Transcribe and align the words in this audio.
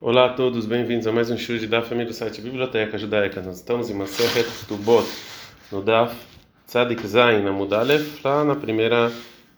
Olá 0.00 0.26
a 0.26 0.28
todos, 0.32 0.64
bem-vindos 0.64 1.08
a 1.08 1.12
mais 1.12 1.28
um 1.28 1.36
show 1.36 1.58
da 1.66 1.82
família 1.82 2.06
do 2.06 2.14
site 2.14 2.40
Biblioteca 2.40 2.96
Judaica. 2.96 3.42
Nós 3.42 3.56
estamos 3.56 3.90
em 3.90 3.94
Maseret 3.94 4.48
Tubot, 4.68 5.04
no 5.72 5.82
Daf 5.82 6.14
Tzadik 6.68 7.04
Zain, 7.04 7.42
na 7.42 7.50
lá 8.22 8.44
na 8.44 8.54
primeira, 8.54 9.10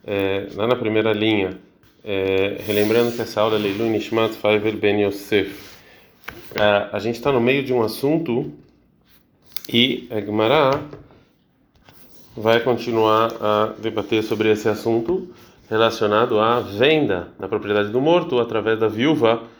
é, 0.03 0.47
lá 0.55 0.65
na 0.65 0.75
primeira 0.75 1.13
linha. 1.13 1.59
É, 2.03 2.57
relembrando 2.65 3.11
que 3.11 3.21
essa 3.21 3.39
aula 3.39 3.55
é 3.55 3.59
Leilu 3.59 3.85
Nishmat 3.85 4.33
Faivel 4.33 4.77
Ben 4.77 5.03
Yosef. 5.03 5.55
É, 6.55 6.89
a 6.91 6.97
gente 6.97 7.17
está 7.17 7.31
no 7.31 7.39
meio 7.39 7.63
de 7.63 7.71
um 7.71 7.83
assunto 7.83 8.51
e 9.71 10.07
a 10.09 10.19
Gemara 10.19 10.81
vai 12.35 12.61
continuar 12.61 13.31
a 13.39 13.73
debater 13.79 14.23
sobre 14.23 14.51
esse 14.51 14.67
assunto 14.67 15.29
relacionado 15.69 16.39
à 16.39 16.61
venda 16.61 17.27
da 17.39 17.47
propriedade 17.47 17.89
do 17.89 18.01
morto 18.01 18.39
através 18.39 18.79
da 18.79 18.87
viúva 18.87 19.50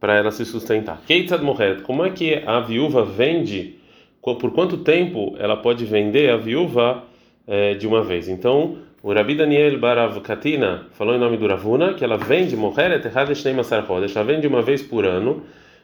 para 0.00 0.16
ela 0.16 0.30
se 0.30 0.46
sustentar. 0.46 1.02
Keitzad 1.06 1.42
Mohed, 1.42 1.82
como 1.82 2.04
é 2.04 2.10
que 2.10 2.42
a 2.46 2.60
viúva 2.60 3.04
vende? 3.04 3.76
Por 4.22 4.50
quanto 4.52 4.78
tempo 4.78 5.36
ela 5.38 5.56
pode 5.56 5.84
vender 5.84 6.30
a 6.30 6.36
viúva 6.38 7.04
é, 7.46 7.74
de 7.74 7.86
uma 7.86 8.02
vez? 8.02 8.28
Então, 8.28 8.78
o 9.02 9.12
Rabi 9.12 9.34
Daniel 9.34 9.78
Barav 9.78 10.18
Katina 10.20 10.86
falou 10.92 11.14
em 11.14 11.18
nome 11.18 11.36
do 11.36 11.46
Ravuna 11.46 11.94
que 11.94 12.04
ela 12.04 12.16
vende 12.16 12.56
Mohed 12.56 13.06
Hadesh 13.14 13.44
Masar 13.54 13.90
Hodesh, 13.90 14.16
ela 14.16 14.24
vende 14.24 14.46
uma 14.46 14.62
vez 14.62 14.82
por 14.82 15.04
ano. 15.04 15.42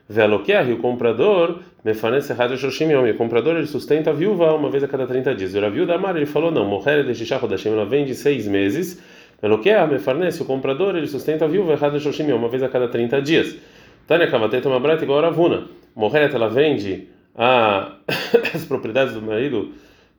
Veloquer, 0.08 0.70
o 0.70 0.76
comprador, 0.76 1.58
Mefanese 1.84 2.32
Hadesh 2.32 2.60
Shoshim 2.60 2.92
Yom, 2.92 3.10
o 3.10 3.14
comprador 3.14 3.56
ele 3.56 3.66
sustenta 3.66 4.10
a 4.10 4.12
viúva 4.12 4.54
uma 4.54 4.70
vez 4.70 4.84
a 4.84 4.88
cada 4.88 5.06
30 5.06 5.34
dias. 5.34 5.54
O 5.54 5.60
Rabi 5.60 5.84
Damar 5.84 6.16
ele 6.16 6.26
falou 6.26 6.50
não, 6.50 6.64
Mohed 6.64 7.12
Shishah 7.14 7.42
Hodashim, 7.42 7.70
ela 7.70 7.84
vende 7.84 8.14
seis 8.14 8.46
meses. 8.46 9.02
Veloquer, 9.42 9.86
Mefanese, 9.88 10.40
o 10.42 10.44
comprador 10.44 10.94
ele 10.94 11.06
sustenta 11.06 11.44
a 11.44 11.48
viúva 11.48 11.74
Hadesh 11.74 12.02
Shoshim 12.02 12.28
Yom, 12.28 12.36
uma 12.36 12.48
vez 12.48 12.62
a 12.62 12.68
cada 12.68 12.86
30 12.86 13.20
dias. 13.20 13.56
Tânia 14.06 14.30
Kavateta 14.30 14.68
uma 14.68 14.78
brata 14.78 15.02
igual 15.02 15.18
a 15.18 15.22
Ravuna. 15.22 15.64
Morret, 15.94 16.32
ela 16.32 16.48
vende 16.48 17.08
a, 17.34 17.92
as 18.54 18.64
propriedades 18.64 19.14
do 19.14 19.20
marido 19.20 19.72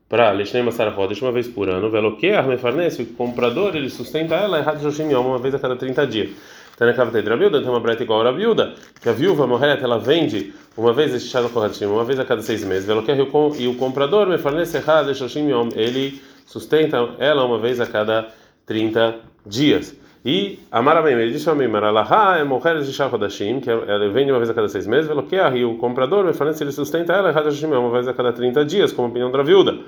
para 0.10 0.32
Leshnem 0.32 0.64
Masar 0.64 0.94
Rodesh 0.94 1.22
uma 1.22 1.32
vez 1.32 1.48
por 1.48 1.70
ano. 1.70 1.90
Veloque, 1.90 2.32
Armefarnese, 2.32 3.04
o 3.04 3.06
comprador, 3.08 3.76
ele 3.76 3.90
sustenta 3.90 4.36
ela 4.36 4.60
errado 4.60 4.82
Joshim 4.82 5.10
Yom 5.10 5.26
uma 5.26 5.40
vez 5.40 5.56
a 5.56 5.60
cada 5.60 5.76
30 5.76 6.06
dias. 6.08 6.30
Tânia 6.76 6.94
Kavateta 6.94 7.30
Rabiuda, 7.30 7.62
tem 7.62 7.70
uma 7.70 7.80
brata 7.80 8.04
igual 8.04 8.22
a 8.22 8.26
Rabiuda, 8.26 8.76
que 9.02 9.10
a 9.10 9.14
viúva 9.14 9.48
Morret, 9.48 9.82
ela 9.82 9.98
vende 9.98 10.54
uma 10.76 10.94
vez 10.94 11.14
este 11.14 11.30
chá 11.30 11.42
corretivo, 11.50 11.94
uma 11.94 12.04
vez 12.04 12.20
a 12.20 12.26
cada 12.26 12.42
seis 12.42 12.64
meses. 12.64 12.86
Veloque, 12.86 13.12
e 13.60 13.68
o 13.68 13.76
comprador, 13.76 14.28
Mefarnese 14.28 14.78
errado 14.78 15.14
Joshim 15.14 15.50
Yom, 15.50 15.70
ele 15.76 16.22
sustenta 16.46 17.16
ela 17.20 17.46
uma 17.46 17.58
vez 17.58 17.80
a 17.80 17.88
cada 17.88 18.28
30 18.66 19.16
dias. 19.46 19.96
E 20.30 20.60
Amarabem, 20.70 21.14
ele 21.14 21.32
disse 21.32 21.50
a 21.50 21.56
mim, 21.56 21.70
Maralaha 21.70 22.38
é 22.38 22.44
morrer 22.44 22.82
de 22.82 22.92
Shachodashim, 22.92 23.62
que 23.62 23.70
ela 23.70 24.10
vende 24.10 24.30
uma 24.30 24.40
vez 24.40 24.50
a 24.50 24.54
cada 24.54 24.68
seis 24.68 24.86
meses, 24.86 25.08
veloquear, 25.08 25.56
e 25.56 25.64
o 25.64 25.78
comprador, 25.78 26.26
me 26.26 26.34
falando 26.34 26.54
se 26.54 26.66
ele 26.66 26.74
sustenta 26.74 27.14
ela, 27.14 27.30
Hadashim, 27.30 27.68
uma 27.68 27.90
vez 27.90 28.10
a 28.10 28.14
cada 28.14 28.34
30 28.34 28.66
dias, 28.66 28.92
como 28.92 29.08
opinião 29.08 29.32
da 29.32 29.42
viúva. 29.42 29.80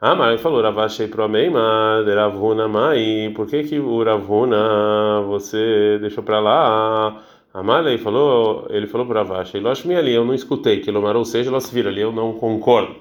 Amar 0.00 0.30
ele 0.30 0.38
falou, 0.38 0.62
Ravashei 0.62 1.06
pro 1.06 1.24
Ameima, 1.24 2.02
Ravuna 2.02 2.66
Mai, 2.66 3.30
por 3.36 3.46
que 3.46 3.62
que 3.64 3.78
o 3.78 4.02
Ravuna 4.02 5.20
você 5.26 5.98
deixou 6.00 6.24
para 6.24 6.40
lá? 6.40 7.22
Amalei 7.52 7.98
falou, 7.98 8.66
ele 8.70 8.86
falou 8.86 9.06
para 9.06 9.20
Ravashei, 9.20 9.60
Loshmi 9.60 9.96
ali, 9.96 10.14
eu 10.14 10.24
não 10.24 10.32
escutei, 10.32 10.80
que 10.80 10.90
Lomarou 10.90 11.26
seja, 11.26 11.50
vira 11.70 11.90
ali, 11.90 12.00
eu 12.00 12.10
não 12.10 12.32
concordo. 12.32 12.96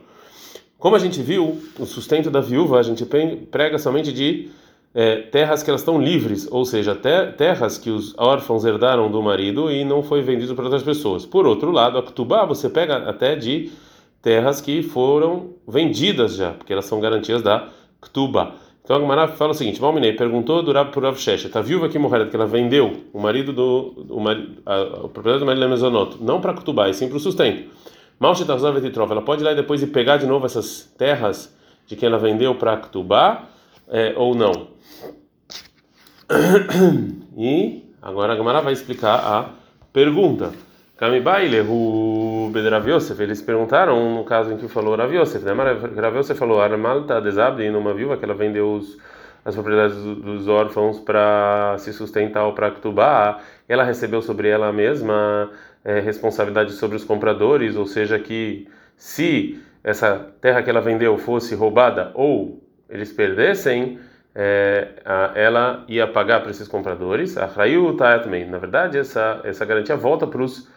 Como 0.78 0.98
a 0.98 1.00
gente 1.00 1.22
viu, 1.22 1.58
o 1.80 1.86
sustento 1.86 2.30
da 2.30 2.42
viúva, 2.42 2.78
a 2.78 2.84
gente 2.84 3.06
prega 3.50 3.80
somente 3.80 4.12
de 4.12 4.50
é, 4.93 5.17
terras 5.17 5.61
que 5.61 5.69
elas 5.69 5.81
estão 5.81 6.02
livres, 6.02 6.47
ou 6.49 6.66
seja, 6.66 6.95
ter, 6.95 7.35
terras 7.35 7.77
que 7.77 7.89
os 7.89 8.17
órfãos 8.17 8.66
herdaram 8.66 9.11
do 9.11 9.21
marido 9.21 9.71
e 9.71 9.83
não 9.83 10.02
foi 10.02 10.21
vendido 10.21 10.55
para 10.55 10.66
outras 10.66 10.83
pessoas. 10.83 11.25
Por 11.25 11.45
outro 11.45 11.71
lado, 11.71 11.97
a 11.97 12.03
Ktubá 12.03 12.45
você 12.45 12.69
pega 12.69 13.09
até 13.09 13.35
de 13.35 13.71
terras 14.21 14.59
que 14.59 14.81
foram 14.81 15.52
vendidas 15.67 16.35
já, 16.35 16.52
porque 16.52 16.73
elas 16.73 16.85
são 16.85 16.99
garantias 16.99 17.41
da 17.41 17.69
Ktubá. 18.02 18.53
Então 18.83 18.95
a 18.95 18.99
Gemara 18.99 19.27
fala 19.27 19.52
o 19.52 19.53
seguinte: 19.53 19.81
Malminei 19.81 20.14
perguntou 20.14 20.64
do 20.64 20.73
por 20.92 21.03
Rav 21.03 21.17
Shesha, 21.17 21.49
tá 21.49 21.61
viúva 21.61 21.89
que 21.89 21.99
morreu, 21.99 22.30
que 22.30 22.36
ela 22.36 22.47
vendeu 22.47 22.93
o 23.11 23.20
marido 23.20 23.52
do 23.52 24.05
o 24.09 24.20
marido, 24.20 24.61
a, 24.65 24.81
a 24.81 25.08
propriedade 25.09 25.39
do 25.39 25.45
marido 25.45 25.61
da 25.61 25.67
Mesonoto, 25.67 26.17
não 26.21 26.39
para 26.39 26.53
Ktubá, 26.53 26.89
e 26.89 26.93
sim 26.93 27.08
para 27.09 27.17
o 27.17 27.20
sustento. 27.20 27.70
Ela 28.20 29.21
pode 29.21 29.42
ir 29.42 29.45
lá 29.45 29.52
e 29.52 29.55
depois 29.55 29.83
ir 29.83 29.87
pegar 29.87 30.17
de 30.17 30.26
novo 30.26 30.45
essas 30.45 30.92
terras 30.97 31.55
de 31.86 31.95
quem 31.95 32.08
ela 32.08 32.17
vendeu 32.17 32.55
para 32.55 32.77
Ktubá 32.77 33.43
é, 33.89 34.14
ou 34.15 34.33
não. 34.33 34.67
E 37.38 37.93
agora 38.02 38.33
a 38.33 38.36
Gamara 38.36 38.61
vai 38.61 38.73
explicar 38.73 39.15
a 39.15 39.49
pergunta. 39.93 40.52
Kamibaile, 40.98 41.61
o 41.61 42.49
Bedraviosef, 42.52 43.21
eles 43.21 43.42
perguntaram 43.42 44.15
no 44.15 44.23
caso 44.23 44.52
em 44.52 44.58
que 44.58 44.67
falou 44.67 44.95
Raviosef, 44.95 45.45
né? 45.45 45.54
Raviosef 46.02 46.38
falou: 46.38 46.60
Armalta 46.60 47.21
desabde 47.21 47.70
numa 47.70 47.93
viúva 47.93 48.17
que 48.17 48.26
ela 48.26 48.33
vendeu 48.33 48.73
os, 48.73 48.98
as 49.45 49.54
propriedades 49.54 49.95
dos 49.95 50.48
órfãos 50.48 50.99
para 50.99 51.76
se 51.77 51.93
sustentar 51.93 52.45
ou 52.45 52.54
para 52.54 52.71
Ktubá, 52.71 53.39
ela 53.70 53.83
recebeu 53.83 54.21
sobre 54.21 54.49
ela 54.49 54.73
mesma 54.73 55.52
é, 55.86 55.99
responsabilidade 55.99 56.71
sobre 56.73 56.98
os 56.98 57.04
compradores, 57.04 57.76
ou 57.76 57.86
seja, 57.86 58.17
que 58.17 58.67
se 58.95 59.61
essa 59.83 60.33
terra 60.42 60.64
que 60.64 60.70
ela 60.70 60.82
vendeu 60.82 61.17
fosse 61.20 61.54
roubada 61.54 62.11
ou 62.15 62.64
eles 62.89 63.14
perdessem, 63.14 63.99
é, 64.39 64.89
ela 65.33 65.83
ia 65.87 66.05
pagar 66.05 66.42
para 66.42 66.52
esses 66.52 66.67
compradores. 66.67 67.36
A 67.37 67.48
também. 68.23 68.45
Na 68.45 68.59
verdade, 68.59 68.99
essa 68.99 69.42
essa 69.43 69.65
garantia 69.65 69.98
volta 69.98 70.27
para 70.27 70.43
os 70.43 70.70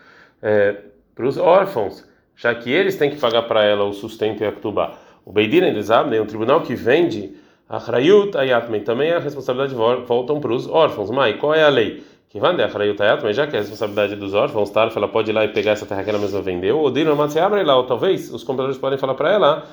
é, 0.42 0.76
para 1.14 1.26
os 1.26 1.36
órfãos, 1.36 2.08
já 2.34 2.54
que 2.54 2.72
eles 2.72 2.96
têm 2.96 3.10
que 3.10 3.20
pagar 3.20 3.42
para 3.42 3.62
ela 3.62 3.84
o 3.84 3.92
sustento 3.92 4.42
e 4.42 4.46
a 4.46 4.52
ktubá. 4.52 4.94
O 5.26 5.32
Beidin 5.32 5.66
Elizabeth, 5.66 6.18
um 6.18 6.24
tribunal 6.24 6.62
que 6.62 6.74
vende 6.74 7.36
a 7.68 7.76
Achrayut 7.76 8.34
Ayatmen, 8.34 8.80
também 8.80 9.12
a 9.12 9.18
responsabilidade 9.18 9.74
voltam 10.06 10.40
para 10.40 10.52
os 10.52 10.66
órfãos. 10.66 11.10
Mas 11.10 11.36
qual 11.36 11.54
é 11.54 11.62
a 11.62 11.68
lei? 11.68 12.02
Que 12.30 12.40
vende 12.40 12.62
a 12.62 12.66
Achrayut 12.66 13.00
Ayatmen, 13.02 13.34
já 13.34 13.46
que 13.46 13.56
é 13.56 13.58
a 13.58 13.60
responsabilidade 13.60 14.16
dos 14.16 14.32
órfãos, 14.32 14.70
tá? 14.70 14.90
ela 14.96 15.08
pode 15.08 15.30
ir 15.30 15.34
lá 15.34 15.44
e 15.44 15.48
pegar 15.48 15.72
essa 15.72 15.84
terra 15.84 16.02
que 16.02 16.08
ela 16.08 16.18
mesma 16.18 16.40
vendeu, 16.40 16.78
ou 16.78 16.90
Dino 16.90 17.14
abre 17.20 17.62
lá, 17.62 17.76
ou 17.76 17.84
talvez 17.84 18.32
os 18.32 18.42
compradores 18.42 18.78
podem 18.78 18.98
falar 18.98 19.14
para 19.14 19.32
ela 19.32 19.66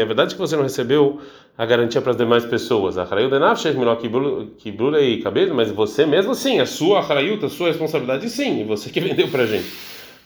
é 0.00 0.04
verdade 0.04 0.34
que 0.34 0.40
você 0.40 0.54
não 0.54 0.62
recebeu 0.62 1.18
a 1.56 1.64
garantia 1.64 2.02
para 2.02 2.10
as 2.10 2.16
demais 2.16 2.44
pessoas. 2.44 2.96
Mas 5.54 5.70
você 5.70 6.04
mesmo 6.04 6.34
sim, 6.34 6.60
a 6.60 6.66
sua 6.66 7.00
acharayuta, 7.00 7.46
a 7.46 7.48
sua 7.48 7.68
responsabilidade 7.68 8.28
sim, 8.28 8.60
e 8.60 8.64
você 8.64 8.90
que 8.90 9.00
vendeu 9.00 9.28
para 9.28 9.44
a 9.44 9.46
gente. 9.46 9.66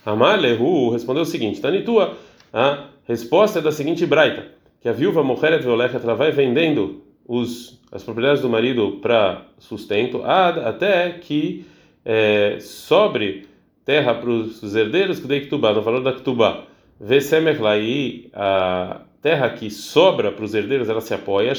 Amalehu 0.04 0.90
respondeu 0.90 1.22
o 1.22 1.26
seguinte: 1.26 1.60
Tanitua, 1.60 2.16
a 2.52 2.86
resposta 3.06 3.60
é 3.60 3.62
da 3.62 3.70
seguinte 3.70 4.04
braita: 4.04 4.48
que 4.80 4.88
a 4.88 4.92
viúva 4.92 5.22
Mocheret 5.22 5.62
Veolechet 5.62 6.02
ela 6.02 6.16
vai 6.16 6.32
vendendo 6.32 7.04
os, 7.24 7.80
as 7.92 8.02
propriedades 8.02 8.42
do 8.42 8.50
marido 8.50 8.98
para 9.00 9.46
sustento 9.58 10.22
até 10.24 11.10
que 11.10 11.64
é, 12.04 12.58
sobre 12.60 13.46
terra 13.84 14.14
para 14.14 14.28
os 14.28 14.74
herdeiros 14.74 15.20
que 15.20 15.28
dei 15.28 15.42
Ktubá, 15.42 15.72
no 15.72 15.82
valor 15.82 16.02
da 16.02 16.12
Ktubá. 16.12 16.64
Vesemer 17.04 17.60
lá 17.60 17.72
a 18.32 19.00
terra 19.20 19.50
que 19.50 19.68
sobra 19.68 20.30
para 20.30 20.44
os 20.44 20.54
herdeiros, 20.54 20.88
ela 20.88 21.00
se 21.00 21.12
apoia, 21.12 21.52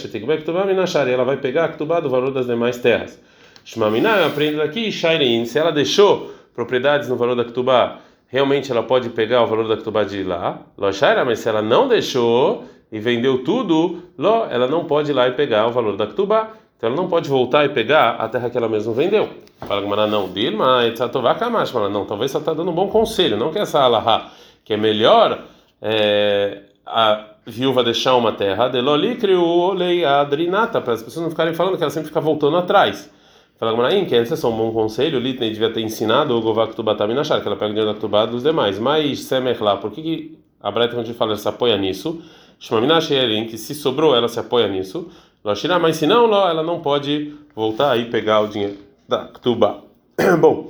ela 1.11 1.25
vai 1.25 1.35
pegar 1.35 1.65
a 1.65 1.67
Ktubá 1.67 1.99
do 1.99 2.09
valor 2.09 2.31
das 2.31 2.47
demais 2.47 2.77
terras. 2.77 3.21
Shmamina 3.65 4.25
aprende 4.25 4.55
daqui, 4.55 4.89
Shairin, 4.89 5.43
se 5.43 5.59
ela 5.59 5.73
deixou 5.73 6.31
propriedades 6.55 7.09
no 7.09 7.17
valor 7.17 7.35
da 7.35 7.43
Ktubá, 7.43 7.99
realmente 8.29 8.71
ela 8.71 8.83
pode 8.83 9.09
pegar 9.09 9.43
o 9.43 9.47
valor 9.47 9.67
da 9.67 9.75
Ktubá 9.75 10.05
de 10.05 10.23
lá, 10.23 10.61
Loshaira, 10.77 11.25
mas 11.25 11.39
se 11.39 11.49
ela 11.49 11.61
não 11.61 11.89
deixou 11.89 12.63
e 12.89 12.97
vendeu 12.99 13.43
tudo, 13.43 14.01
lo, 14.17 14.45
ela 14.49 14.67
não 14.67 14.85
pode 14.85 15.11
ir 15.11 15.13
lá 15.13 15.27
e 15.27 15.31
pegar 15.31 15.67
o 15.67 15.71
valor 15.71 15.97
da 15.97 16.07
Ktubá. 16.07 16.51
Então 16.77 16.87
ela 16.87 16.95
não 16.95 17.09
pode 17.09 17.27
voltar 17.27 17.65
e 17.65 17.69
pegar 17.69 18.11
a 18.11 18.29
terra 18.29 18.49
que 18.49 18.57
ela 18.57 18.69
mesma 18.69 18.93
vendeu. 18.93 19.27
Fala 19.59 19.81
que 19.81 20.09
não, 20.09 20.29
Dilma, 20.29 20.85
Etzatová 20.87 21.35
Kamash, 21.35 21.73
não, 21.73 22.05
talvez 22.05 22.31
você 22.31 22.37
está 22.37 22.53
dando 22.53 22.71
um 22.71 22.73
bom 22.73 22.87
conselho, 22.87 23.35
não 23.35 23.51
que 23.51 23.59
essa 23.59 23.81
alahá 23.81 24.31
que 24.63 24.73
é 24.73 24.77
melhor 24.77 25.43
é, 25.81 26.61
a 26.85 27.25
viúva 27.45 27.83
deixar 27.83 28.15
uma 28.15 28.31
terra 28.31 28.69
de 28.69 30.05
adrinata 30.05 30.79
para 30.81 30.93
as 30.93 31.03
pessoas 31.03 31.23
não 31.23 31.29
ficarem 31.29 31.53
falando 31.53 31.77
que 31.77 31.83
ela 31.83 31.91
sempre 31.91 32.07
fica 32.07 32.21
voltando 32.21 32.57
atrás. 32.57 33.11
Fala 33.57 33.71
Gmaraim, 33.71 34.05
que 34.05 34.15
esse 34.15 34.33
é 34.33 34.47
um 34.47 34.57
bom 34.57 34.71
conselho, 34.71 35.19
Litney 35.19 35.51
devia 35.51 35.71
ter 35.71 35.81
ensinado 35.81 36.35
o 36.35 36.41
Govaktuba 36.41 36.95
Taminachar, 36.95 37.41
que 37.41 37.47
ela 37.47 37.55
pega 37.55 37.71
o 37.71 37.73
dinheiro 37.73 37.93
da 37.93 37.97
Ktubá 37.97 38.25
dos 38.25 38.43
demais. 38.43 38.79
Mas 38.79 39.19
Semer 39.21 39.61
lá, 39.63 39.77
por 39.77 39.91
que, 39.91 40.01
que 40.01 40.39
a 40.61 40.71
Breta, 40.71 40.95
quando 40.95 41.13
fala, 41.13 41.35
se 41.35 41.47
apoia 41.47 41.77
nisso? 41.77 42.21
Shmaminasherin, 42.59 43.45
que 43.45 43.57
se 43.57 43.75
sobrou, 43.75 44.15
ela 44.15 44.27
se 44.27 44.39
apoia 44.39 44.67
nisso. 44.67 45.09
Loshirá, 45.43 45.77
mas 45.77 45.97
se 45.97 46.07
não, 46.07 46.25
ela 46.47 46.63
não 46.63 46.79
pode 46.79 47.35
voltar 47.55 47.97
e 47.97 48.05
pegar 48.05 48.41
o 48.41 48.47
dinheiro 48.47 48.77
da 49.07 49.25
Ktubá. 49.25 49.81
bom. 50.39 50.69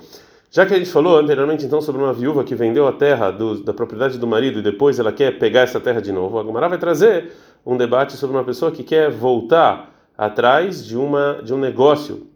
Já 0.56 0.68
que 0.68 0.74
a 0.76 0.78
gente 0.78 0.92
falou 0.92 1.18
anteriormente 1.18 1.66
então 1.66 1.82
sobre 1.82 2.00
uma 2.00 2.14
viúva 2.14 2.44
que 2.44 2.54
vendeu 2.54 2.88
a 2.88 2.92
terra 2.92 3.32
do, 3.32 3.64
da 3.64 3.74
propriedade 3.74 4.20
do 4.20 4.28
marido 4.28 4.60
e 4.60 4.62
depois 4.62 5.00
ela 5.00 5.12
quer 5.12 5.40
pegar 5.40 5.62
essa 5.62 5.80
terra 5.80 6.00
de 6.00 6.12
novo, 6.12 6.38
a 6.38 6.44
Gomara 6.44 6.70
vai 6.70 6.78
trazer 6.78 7.32
um 7.66 7.76
debate 7.76 8.14
sobre 8.14 8.38
uma 8.38 8.44
pessoa 8.44 8.72
que 8.72 8.84
quer 8.84 9.10
voltar 9.10 9.92
atrás 10.16 10.86
de 10.86 10.96
uma 10.96 11.42
de 11.44 11.56
um 11.56 11.58
negócio 11.58 12.28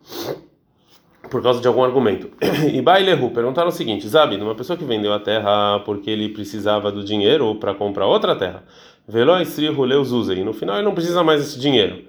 por 1.30 1.44
causa 1.44 1.62
de 1.62 1.68
algum 1.68 1.84
argumento. 1.84 2.32
E 2.74 2.82
Bailehu 2.82 3.30
perguntaram 3.30 3.68
o 3.68 3.72
seguinte: 3.72 4.08
Zabi, 4.08 4.38
uma 4.38 4.56
pessoa 4.56 4.76
que 4.76 4.84
vendeu 4.84 5.14
a 5.14 5.20
terra 5.20 5.80
porque 5.86 6.10
ele 6.10 6.30
precisava 6.30 6.92
do 6.92 7.04
dinheiro 7.04 7.54
para 7.54 7.76
comprar 7.76 8.08
outra 8.08 8.36
terra, 8.36 8.64
Veló 9.08 9.40
Esrihu 9.40 9.84
Leuzuzei, 9.84 10.40
e 10.40 10.44
no 10.44 10.54
final 10.54 10.78
ele 10.78 10.86
não 10.86 10.96
precisa 10.96 11.24
mais 11.24 11.40
desse 11.40 11.60
dinheiro. 11.60 12.04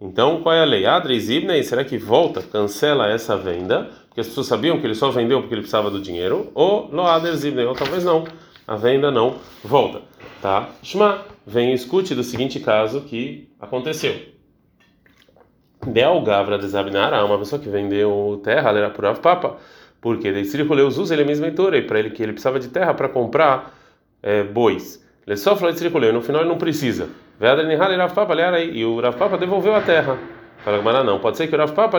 Então, 0.00 0.42
qual 0.42 0.52
é 0.52 0.60
a 0.60 0.64
lei? 0.64 0.84
Adres 0.84 1.28
Ibnei, 1.28 1.62
será 1.62 1.84
que 1.84 1.96
volta, 1.96 2.42
cancela 2.42 3.06
essa 3.06 3.36
venda? 3.36 3.88
Porque 4.12 4.20
as 4.20 4.28
pessoas 4.28 4.46
sabiam 4.46 4.78
que 4.78 4.86
ele 4.86 4.94
só 4.94 5.10
vendeu 5.10 5.40
porque 5.40 5.54
ele 5.54 5.62
precisava 5.62 5.90
do 5.90 5.98
dinheiro? 5.98 6.52
Ou 6.54 6.86
Lo 6.92 7.06
Adres 7.06 7.44
Ibnei, 7.44 7.64
ou 7.64 7.74
talvez 7.74 8.04
não, 8.04 8.24
a 8.68 8.76
venda 8.76 9.10
não 9.10 9.36
volta. 9.64 10.02
Tá? 10.42 10.68
Shma, 10.82 11.24
vem 11.46 11.70
e 11.70 11.74
escute 11.74 12.14
do 12.14 12.22
seguinte 12.22 12.60
caso 12.60 13.00
que 13.00 13.48
aconteceu. 13.58 14.14
Del 15.86 16.20
Gavra 16.20 16.58
de 16.58 16.68
Zabinara, 16.68 17.24
uma 17.24 17.38
pessoa 17.38 17.58
que 17.58 17.70
vendeu 17.70 18.38
terra, 18.44 18.68
ela 18.68 18.78
era 18.80 18.90
por 18.90 19.16
Papa, 19.16 19.56
porque 19.98 20.28
ele 20.28 20.44
circulou 20.44 20.88
os 20.88 21.10
ele 21.10 21.24
mesmo 21.24 21.46
leitor, 21.46 21.74
e 21.74 21.80
para 21.80 21.98
ele 21.98 22.10
que 22.10 22.22
ele 22.22 22.32
precisava 22.32 22.60
de 22.60 22.68
terra 22.68 22.92
para 22.92 23.08
comprar 23.08 23.74
é, 24.22 24.42
bois. 24.44 25.02
Ele 25.26 25.38
só 25.38 25.56
falou 25.56 25.72
de 25.72 25.78
circulou, 25.78 26.12
no 26.12 26.20
final 26.20 26.42
ele 26.42 26.50
não 26.50 26.58
precisa. 26.58 27.08
E 27.40 28.84
o 28.84 29.00
Rav 29.00 29.16
Papa 29.16 29.38
devolveu 29.38 29.74
a 29.74 29.80
terra. 29.80 30.18
Fala 30.64 30.78
Gamara, 30.78 31.02
não. 31.02 31.18
Pode 31.18 31.36
ser 31.36 31.48
que 31.48 31.54
o 31.54 31.58
Rav 31.58 31.72
Papa 31.72 31.96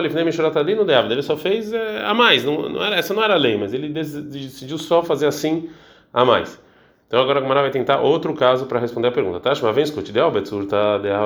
ele 1.12 1.22
só 1.22 1.36
fez 1.36 1.72
é, 1.72 2.04
a 2.04 2.14
mais. 2.14 2.44
Não, 2.44 2.68
não 2.68 2.82
era, 2.82 2.96
essa 2.96 3.12
não 3.12 3.22
era 3.22 3.34
a 3.34 3.36
lei, 3.36 3.58
mas 3.58 3.74
ele 3.74 3.88
decidiu 3.88 4.78
só 4.78 5.02
fazer 5.02 5.26
assim 5.26 5.68
a 6.12 6.24
mais. 6.24 6.60
Então 7.06 7.20
agora 7.22 7.38
a 7.38 7.42
Gamara 7.42 7.60
vai 7.60 7.70
tentar 7.70 8.00
outro 8.00 8.34
caso 8.34 8.66
para 8.66 8.80
responder 8.80 9.08
a 9.08 9.12
pergunta. 9.12 9.38
Tá? 9.38 9.52
Uma 9.60 9.72
vez 9.72 9.90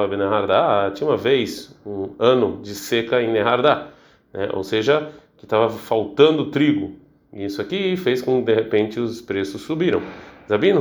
Benahardá, 0.08 0.90
tinha 0.92 1.08
uma 1.08 1.16
vez 1.16 1.74
um 1.86 2.10
ano 2.18 2.60
de 2.62 2.74
seca 2.74 3.22
em 3.22 3.32
Nehardá, 3.32 3.86
né? 4.32 4.48
ou 4.52 4.64
seja, 4.64 5.08
que 5.36 5.44
estava 5.44 5.70
faltando 5.70 6.46
trigo. 6.46 6.96
E 7.32 7.44
isso 7.44 7.62
aqui 7.62 7.96
fez 7.96 8.20
com 8.20 8.40
que 8.40 8.52
de 8.52 8.54
repente 8.54 8.98
os 8.98 9.20
preços 9.20 9.62
subiram. 9.62 10.02
Zabino 10.48 10.80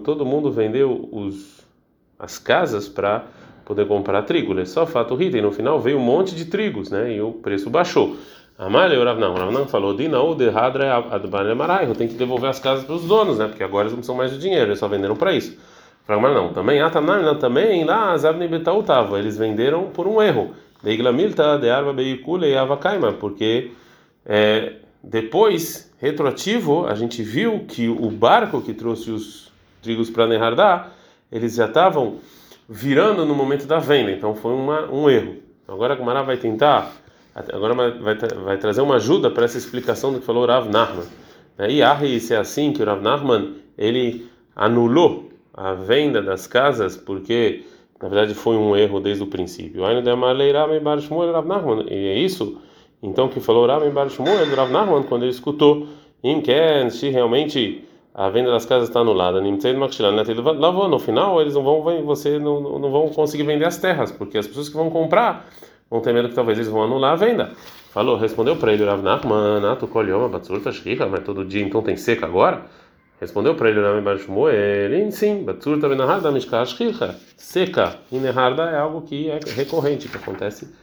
todo 0.00 0.26
mundo 0.26 0.50
vendeu 0.50 1.08
os, 1.12 1.64
as 2.18 2.38
casas 2.38 2.88
para 2.88 3.26
poder 3.64 3.86
comprar 3.86 4.22
trigo. 4.22 4.64
Só 4.66 4.86
fato 4.86 5.14
Rita, 5.14 5.38
e 5.38 5.42
no 5.42 5.52
final 5.52 5.80
veio 5.80 5.98
um 5.98 6.02
monte 6.02 6.34
de 6.34 6.44
trigos, 6.44 6.90
né? 6.90 7.14
E 7.14 7.20
o 7.20 7.32
preço 7.32 7.70
baixou. 7.70 8.16
Amalha, 8.56 8.98
o 9.00 9.04
Ravnão, 9.04 9.34
o 9.34 9.36
Ravnão 9.36 9.66
falou, 9.66 9.96
Dinaú 9.96 10.34
de 10.36 10.48
Hadra 10.48 10.96
Adbanemarai, 11.10 11.92
tem 11.94 12.06
que 12.06 12.14
devolver 12.14 12.48
as 12.48 12.60
casas 12.60 12.84
para 12.84 12.94
os 12.94 13.02
donos, 13.02 13.38
né? 13.38 13.48
Porque 13.48 13.64
agora 13.64 13.88
eles 13.88 13.96
não 13.96 14.02
são 14.02 14.14
mais 14.14 14.30
de 14.30 14.38
dinheiro, 14.38 14.66
eles 14.66 14.78
só 14.78 14.86
venderam 14.86 15.16
para 15.16 15.32
isso. 15.32 15.58
Fala, 16.06 16.32
não, 16.32 16.52
também, 16.52 16.80
Atanamina, 16.80 17.34
também, 17.34 17.82
lá, 17.82 18.16
Zabni 18.16 18.46
Betautava, 18.46 19.18
eles 19.18 19.36
venderam 19.36 19.84
por 19.90 20.06
um 20.06 20.22
erro. 20.22 20.54
Deiglamilta 20.82 21.58
de 21.58 21.70
Arba 21.70 21.94
Beikule 21.94 22.46
e 22.46 22.56
Avakaima, 22.56 23.12
porque 23.14 23.72
é, 24.26 24.74
depois, 25.02 25.90
retroativo, 25.98 26.86
a 26.86 26.94
gente 26.94 27.22
viu 27.22 27.64
que 27.66 27.88
o 27.88 28.10
barco 28.10 28.60
que 28.60 28.74
trouxe 28.74 29.10
os 29.10 29.50
trigos 29.82 30.10
para 30.10 30.26
Nehardá, 30.26 30.88
eles 31.32 31.54
já 31.54 31.66
estavam 31.66 32.18
virando 32.68 33.24
no 33.24 33.34
momento 33.34 33.66
da 33.66 33.78
venda, 33.78 34.10
então 34.10 34.34
foi 34.34 34.52
uma, 34.52 34.90
um 34.90 35.10
erro. 35.10 35.36
Agora 35.66 35.94
a 35.94 35.96
Gumara 35.96 36.22
vai 36.22 36.36
tentar 36.36 36.92
Agora 37.34 37.74
vai, 37.74 38.14
vai, 38.14 38.56
trazer 38.58 38.80
uma 38.80 38.94
ajuda 38.94 39.28
para 39.28 39.44
essa 39.44 39.58
explicação 39.58 40.12
do 40.12 40.20
que 40.20 40.26
falou 40.26 40.44
o 40.44 40.46
Rav 40.46 40.70
Nachman. 40.70 41.06
E 41.68 41.82
Ahi, 41.82 42.20
se 42.20 42.32
é 42.32 42.36
assim 42.36 42.72
que 42.72 42.80
o 42.80 42.86
Rav 42.86 43.02
Nachman 43.02 43.54
ele 43.76 44.28
anulou 44.54 45.30
a 45.52 45.74
venda 45.74 46.22
das 46.22 46.46
casas 46.46 46.96
porque 46.96 47.64
na 48.00 48.08
verdade 48.08 48.34
foi 48.34 48.56
um 48.56 48.76
erro 48.76 49.00
desde 49.00 49.24
o 49.24 49.26
princípio. 49.26 49.82
E 49.82 49.84
é 51.92 52.18
isso 52.18 52.60
então 53.02 53.28
que 53.28 53.40
falou 53.40 53.66
Rav 53.66 53.84
Bar 53.90 54.10
Shmuel 54.10 54.54
Rav 54.54 54.70
Nachman 54.70 55.02
quando 55.02 55.24
ele 55.24 55.32
escutou 55.32 55.88
Imken, 56.22 56.88
se 56.90 57.08
realmente 57.08 57.84
a 58.14 58.30
venda 58.30 58.52
das 58.52 58.64
casas 58.64 58.88
está 58.88 59.00
anulada, 59.00 59.40
no 59.40 60.98
final 61.00 61.40
eles 61.40 61.54
não 61.54 61.64
vão 61.64 62.04
você 62.04 62.38
não, 62.38 62.78
não 62.78 62.92
vão 62.92 63.08
conseguir 63.08 63.42
vender 63.42 63.64
as 63.64 63.76
terras 63.76 64.12
porque 64.12 64.38
as 64.38 64.46
pessoas 64.46 64.68
que 64.68 64.76
vão 64.76 64.88
comprar 64.88 65.48
vão 65.90 66.00
ter 66.00 66.14
medo 66.14 66.28
que 66.28 66.34
talvez 66.34 66.56
eles 66.56 66.70
vão 66.70 66.84
anular 66.84 67.12
a 67.12 67.16
venda. 67.16 67.50
Falou, 67.92 68.16
respondeu 68.16 68.56
para 68.56 68.72
ele 68.72 68.84
Rav 68.84 69.02
Nachman, 69.02 69.60
Shkika, 70.72 71.06
mas 71.06 71.22
todo 71.24 71.44
dia 71.44 71.62
então 71.62 71.82
tem 71.82 71.96
seca 71.96 72.26
agora? 72.26 72.66
Respondeu 73.20 73.54
para 73.54 73.70
ele 73.70 73.80
Rav 73.80 74.18
Shmuel, 74.18 75.12
sim, 75.12 75.44
Batsurta 75.44 75.88
Benahada 75.88 76.32
Mishka 76.32 76.64
Shkika. 76.64 77.14
Seca 77.36 77.96
em 78.10 78.18
Neharda 78.18 78.64
é 78.70 78.78
algo 78.78 79.02
que 79.02 79.30
é 79.30 79.38
recorrente, 79.54 80.08
que 80.08 80.16
acontece 80.16 80.74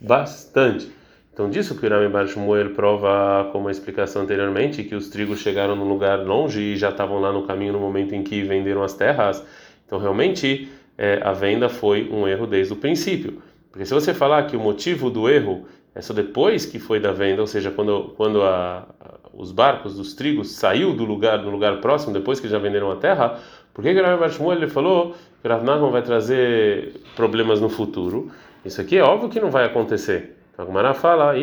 bastante. 0.00 0.92
Então, 1.38 1.48
disso 1.48 1.76
que 1.76 1.86
o 1.86 1.88
Rami 1.88 2.08
Bar 2.08 2.26
prova, 2.74 3.48
como 3.52 3.68
a 3.68 3.70
explicação 3.70 4.22
anteriormente, 4.22 4.82
que 4.82 4.96
os 4.96 5.08
trigos 5.08 5.38
chegaram 5.38 5.76
num 5.76 5.88
lugar 5.88 6.18
longe 6.18 6.60
e 6.60 6.76
já 6.76 6.88
estavam 6.88 7.20
lá 7.20 7.30
no 7.30 7.46
caminho 7.46 7.74
no 7.74 7.78
momento 7.78 8.12
em 8.12 8.24
que 8.24 8.42
venderam 8.42 8.82
as 8.82 8.92
terras. 8.92 9.46
Então, 9.86 10.00
realmente, 10.00 10.68
é, 10.98 11.20
a 11.22 11.32
venda 11.32 11.68
foi 11.68 12.10
um 12.10 12.26
erro 12.26 12.44
desde 12.44 12.72
o 12.72 12.76
princípio. 12.76 13.40
Porque 13.70 13.86
se 13.86 13.94
você 13.94 14.12
falar 14.12 14.48
que 14.48 14.56
o 14.56 14.60
motivo 14.60 15.10
do 15.10 15.28
erro 15.28 15.64
é 15.94 16.00
só 16.00 16.12
depois 16.12 16.66
que 16.66 16.80
foi 16.80 16.98
da 16.98 17.12
venda, 17.12 17.40
ou 17.40 17.46
seja, 17.46 17.70
quando, 17.70 18.14
quando 18.16 18.42
a, 18.42 18.88
a, 19.00 19.14
os 19.32 19.52
barcos 19.52 19.94
dos 19.94 20.14
trigos 20.14 20.50
saiu 20.56 20.92
do 20.92 21.04
lugar 21.04 21.38
do 21.38 21.50
lugar 21.50 21.80
próximo, 21.80 22.12
depois 22.12 22.40
que 22.40 22.48
já 22.48 22.58
venderam 22.58 22.90
a 22.90 22.96
terra, 22.96 23.38
por 23.72 23.84
que 23.84 23.92
o 23.92 24.02
Rav 24.02 24.18
Bashmuel 24.18 24.58
ele 24.58 24.66
falou 24.66 25.14
que 25.40 25.46
Rav 25.46 25.64
vai 25.92 26.02
trazer 26.02 26.94
problemas 27.14 27.60
no 27.60 27.68
futuro? 27.68 28.28
Isso 28.64 28.80
aqui 28.80 28.98
é 28.98 29.04
óbvio 29.04 29.28
que 29.28 29.38
não 29.38 29.52
vai 29.52 29.64
acontecer. 29.64 30.37
A 30.58 30.64
Gumara 30.64 30.92
fala, 30.92 31.38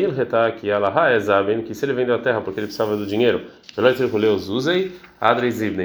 que 0.52 0.70
é 0.70 0.78
que 1.62 1.74
se 1.74 1.86
ele 1.86 1.94
vendeu 1.94 2.14
a 2.14 2.18
terra 2.18 2.42
porque 2.42 2.60
ele 2.60 2.66
precisava 2.66 2.98
do 2.98 3.06
dinheiro, 3.06 3.46
usei, 4.50 4.92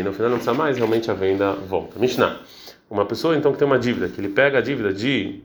no 0.03 0.11
final 0.11 0.29
não 0.31 0.37
precisa 0.37 0.53
mais, 0.53 0.75
realmente 0.75 1.09
a 1.09 1.13
venda 1.13 1.53
volta. 1.53 1.97
Mishnah. 1.97 2.35
Uma 2.89 3.05
pessoa 3.05 3.33
então 3.37 3.53
que 3.53 3.57
tem 3.57 3.65
uma 3.65 3.79
dívida, 3.79 4.09
que 4.09 4.19
ele 4.19 4.27
pega 4.27 4.57
a 4.57 4.61
dívida 4.61 4.93
de 4.93 5.41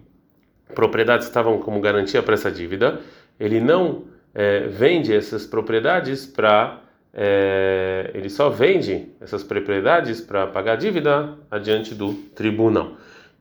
propriedades 0.75 1.27
que 1.27 1.31
estavam 1.31 1.61
como 1.61 1.81
garantia 1.81 2.21
para 2.25 2.35
essa 2.35 2.51
dívida, 2.51 2.99
ele 3.39 3.61
não 3.61 4.03
é, 4.35 4.67
vende 4.67 5.15
essas 5.15 5.47
propriedades 5.47 6.27
para 6.27 6.81
é, 7.15 8.11
ele 8.15 8.29
só 8.29 8.51
vende 8.51 9.13
essas 9.21 9.45
propriedades 9.45 10.21
para 10.21 10.45
pagar 10.49 10.73
a 10.73 10.77
dívida 10.77 11.35
adiante 11.49 11.95
do 11.95 12.15
tribunal. 12.35 12.97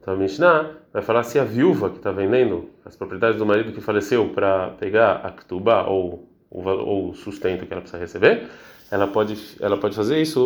Então 0.05 0.13
a 0.13 0.17
Mishnah 0.17 0.69
vai 0.93 1.01
falar 1.01 1.23
se 1.23 1.39
a 1.39 1.43
viúva 1.43 1.89
que 1.89 1.97
está 1.97 2.11
vendendo 2.11 2.69
as 2.85 2.95
propriedades 2.95 3.39
do 3.39 3.45
marido 3.45 3.71
que 3.71 3.81
faleceu 3.81 4.29
para 4.29 4.67
pegar 4.79 5.13
a 5.23 5.31
ketubá 5.31 5.87
ou 5.87 6.29
o 6.51 7.11
sustento 7.15 7.65
que 7.65 7.73
ela 7.73 7.81
precisa 7.81 7.99
receber, 7.99 8.43
ela 8.91 9.07
pode 9.07 9.35
ela 9.59 9.77
pode 9.77 9.95
fazer 9.95 10.21
isso 10.21 10.45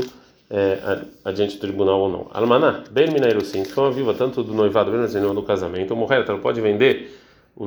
é, 0.50 1.02
adiante 1.26 1.58
do 1.58 1.60
tribunal 1.60 2.00
ou 2.00 2.10
não. 2.10 2.28
Almaná, 2.32 2.86
bem 2.90 3.12
mineiro 3.12 3.44
sim, 3.44 3.66
foi 3.66 3.84
uma 3.84 3.92
viva 3.92 4.14
tanto 4.14 4.42
do 4.44 4.54
noivado, 4.54 4.94
mesmo 4.94 5.34
do 5.34 5.44
casamento, 5.44 5.94
morrer, 5.94 6.24
ela 6.26 6.38
pode 6.38 6.62
vender 6.62 7.20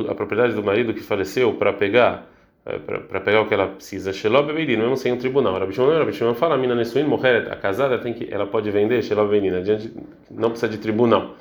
a 0.08 0.14
propriedade 0.14 0.54
do 0.54 0.62
marido 0.62 0.94
que 0.94 1.02
faleceu 1.02 1.52
para 1.52 1.74
pegar 1.74 2.26
é, 2.64 2.78
para 2.78 3.20
pegar 3.20 3.42
o 3.42 3.48
que 3.48 3.52
ela 3.52 3.66
precisa. 3.66 4.14
Shelob 4.14 4.50
Beidin, 4.54 4.78
mesmo 4.78 4.96
sem 4.96 5.12
um 5.12 5.18
tribunal. 5.18 5.58
Rabi 5.58 5.74
Shimon, 5.74 6.32
fala, 6.32 6.54
a 6.54 6.58
mina 6.58 6.74
Nesuin 6.74 7.04
a 7.50 7.56
casada 7.56 7.98
tem 7.98 8.14
que, 8.14 8.32
ela 8.32 8.46
pode 8.46 8.70
vender 8.70 9.02
Shelob 9.02 9.28
Beidin, 9.30 9.56
adiante, 9.56 9.92
não 10.30 10.48
precisa 10.48 10.72
de 10.72 10.78
tribunal. 10.78 11.36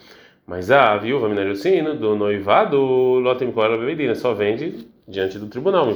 Mas 0.46 0.72
a 0.72 0.98
viúva 0.98 1.30
Minarucina 1.30 1.94
do 1.94 2.16
noivado, 2.16 2.78
Lotem 2.78 3.52
Kora 3.52 3.78
Beidin, 3.78 4.14
só 4.16 4.34
vende 4.34 4.88
diante 5.08 5.40
do 5.40 5.48
tribunal. 5.48 5.88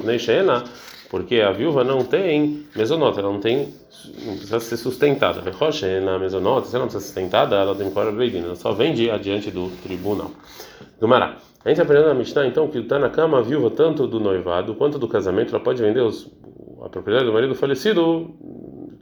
Porque 1.10 1.40
a 1.40 1.52
viúva 1.52 1.84
não 1.84 2.04
tem 2.04 2.66
mesonota, 2.76 3.20
ela 3.20 3.32
não 3.32 3.40
tem 3.40 3.74
não 4.26 4.34
precisa 4.34 4.60
ser 4.60 4.78
sustentada. 4.78 5.50
Roche 5.52 6.00
na 6.00 6.20
mesonota, 6.20 6.68
se 6.68 6.76
ela 6.76 6.86
não 6.86 6.92
precisa 6.92 7.02
ser 7.02 7.08
sustentada, 7.08 7.56
ela 7.56 7.76
tem 7.76 7.90
fora 7.92 8.12
beidina, 8.12 8.48
ela 8.48 8.56
só 8.56 8.72
vende 8.72 9.10
adiante 9.10 9.50
do 9.52 9.70
tribunal. 9.84 10.32
Gumará. 11.00 11.38
A 11.64 11.70
gente 11.70 11.82
aprendeu 11.82 12.08
na 12.08 12.14
Mishnah 12.14 12.46
então 12.46 12.68
que 12.68 12.78
está 12.78 13.00
na 13.00 13.10
cama 13.10 13.40
a 13.40 13.42
viúva 13.42 13.72
tanto 13.72 14.06
do 14.06 14.20
noivado 14.20 14.76
quanto 14.76 15.00
do 15.00 15.08
casamento, 15.08 15.50
ela 15.56 15.64
pode 15.64 15.82
vender 15.82 16.02
os, 16.02 16.32
a 16.84 16.90
propriedade 16.90 17.26
do 17.26 17.34
marido 17.34 17.56
falecido, 17.56 18.36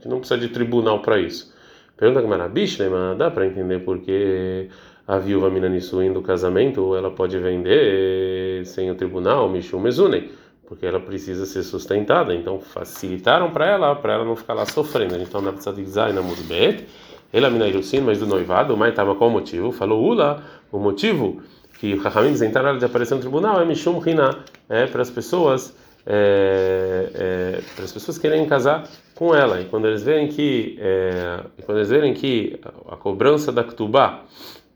que 0.00 0.08
não 0.08 0.18
precisa 0.18 0.40
de 0.40 0.48
tribunal 0.48 1.00
para 1.02 1.18
isso. 1.18 1.52
Pergunta 1.94 2.22
Gumará, 2.22 2.48
Bishlema, 2.48 3.14
dá 3.14 3.30
para 3.30 3.46
entender 3.46 3.80
porque 3.80 4.70
a 5.06 5.18
viúva 5.18 5.50
Minanissuin 5.50 6.12
do 6.12 6.22
casamento 6.22 6.94
ela 6.96 7.10
pode 7.10 7.38
vender 7.38 8.64
sem 8.66 8.90
o 8.90 8.94
tribunal, 8.94 9.48
Mishum 9.48 9.80
Mezunei 9.80 10.30
porque 10.66 10.86
ela 10.86 11.00
precisa 11.00 11.44
ser 11.46 11.62
sustentada, 11.62 12.34
então 12.34 12.58
facilitaram 12.58 13.50
para 13.50 13.66
ela, 13.66 13.94
para 13.94 14.14
ela 14.14 14.24
não 14.24 14.34
ficar 14.34 14.54
lá 14.54 14.64
sofrendo. 14.64 15.16
Então 15.16 15.40
na 15.40 15.52
Tzadikzai 15.52 16.12
na 16.12 16.22
Mudbet, 16.22 16.86
ela 17.32 17.50
sim, 17.82 18.00
mas 18.00 18.20
do 18.20 18.26
noivado, 18.26 18.76
mas 18.76 18.90
estava 18.90 19.14
qual 19.14 19.28
o 19.28 19.32
motivo? 19.32 19.72
Falou 19.72 20.02
Ula, 20.02 20.42
o 20.70 20.78
motivo 20.78 21.42
que 21.78 21.94
Rahamim 21.96 22.30
isentaram 22.30 22.78
de 22.78 22.84
aparecer 22.84 23.14
no 23.14 23.20
tribunal 23.20 23.60
é 23.60 23.64
Mishum 23.64 24.00
Hina, 24.04 24.38
é 24.68 24.86
para 24.86 25.02
as 25.02 25.10
pessoas 25.10 25.76
é, 26.06 27.10
é, 27.14 27.60
para 27.74 27.84
as 27.84 27.92
pessoas 27.92 28.18
querem 28.18 28.46
casar 28.46 28.86
com 29.14 29.34
ela 29.34 29.60
e 29.60 29.64
quando 29.64 29.86
eles 29.86 30.02
verem 30.02 30.28
que 30.28 30.76
é, 30.78 31.40
quando 31.64 31.78
eles 31.78 31.88
verem 31.88 32.12
que 32.12 32.60
a 32.88 32.96
cobrança 32.96 33.50
da 33.50 33.64
Ktubá 33.64 34.22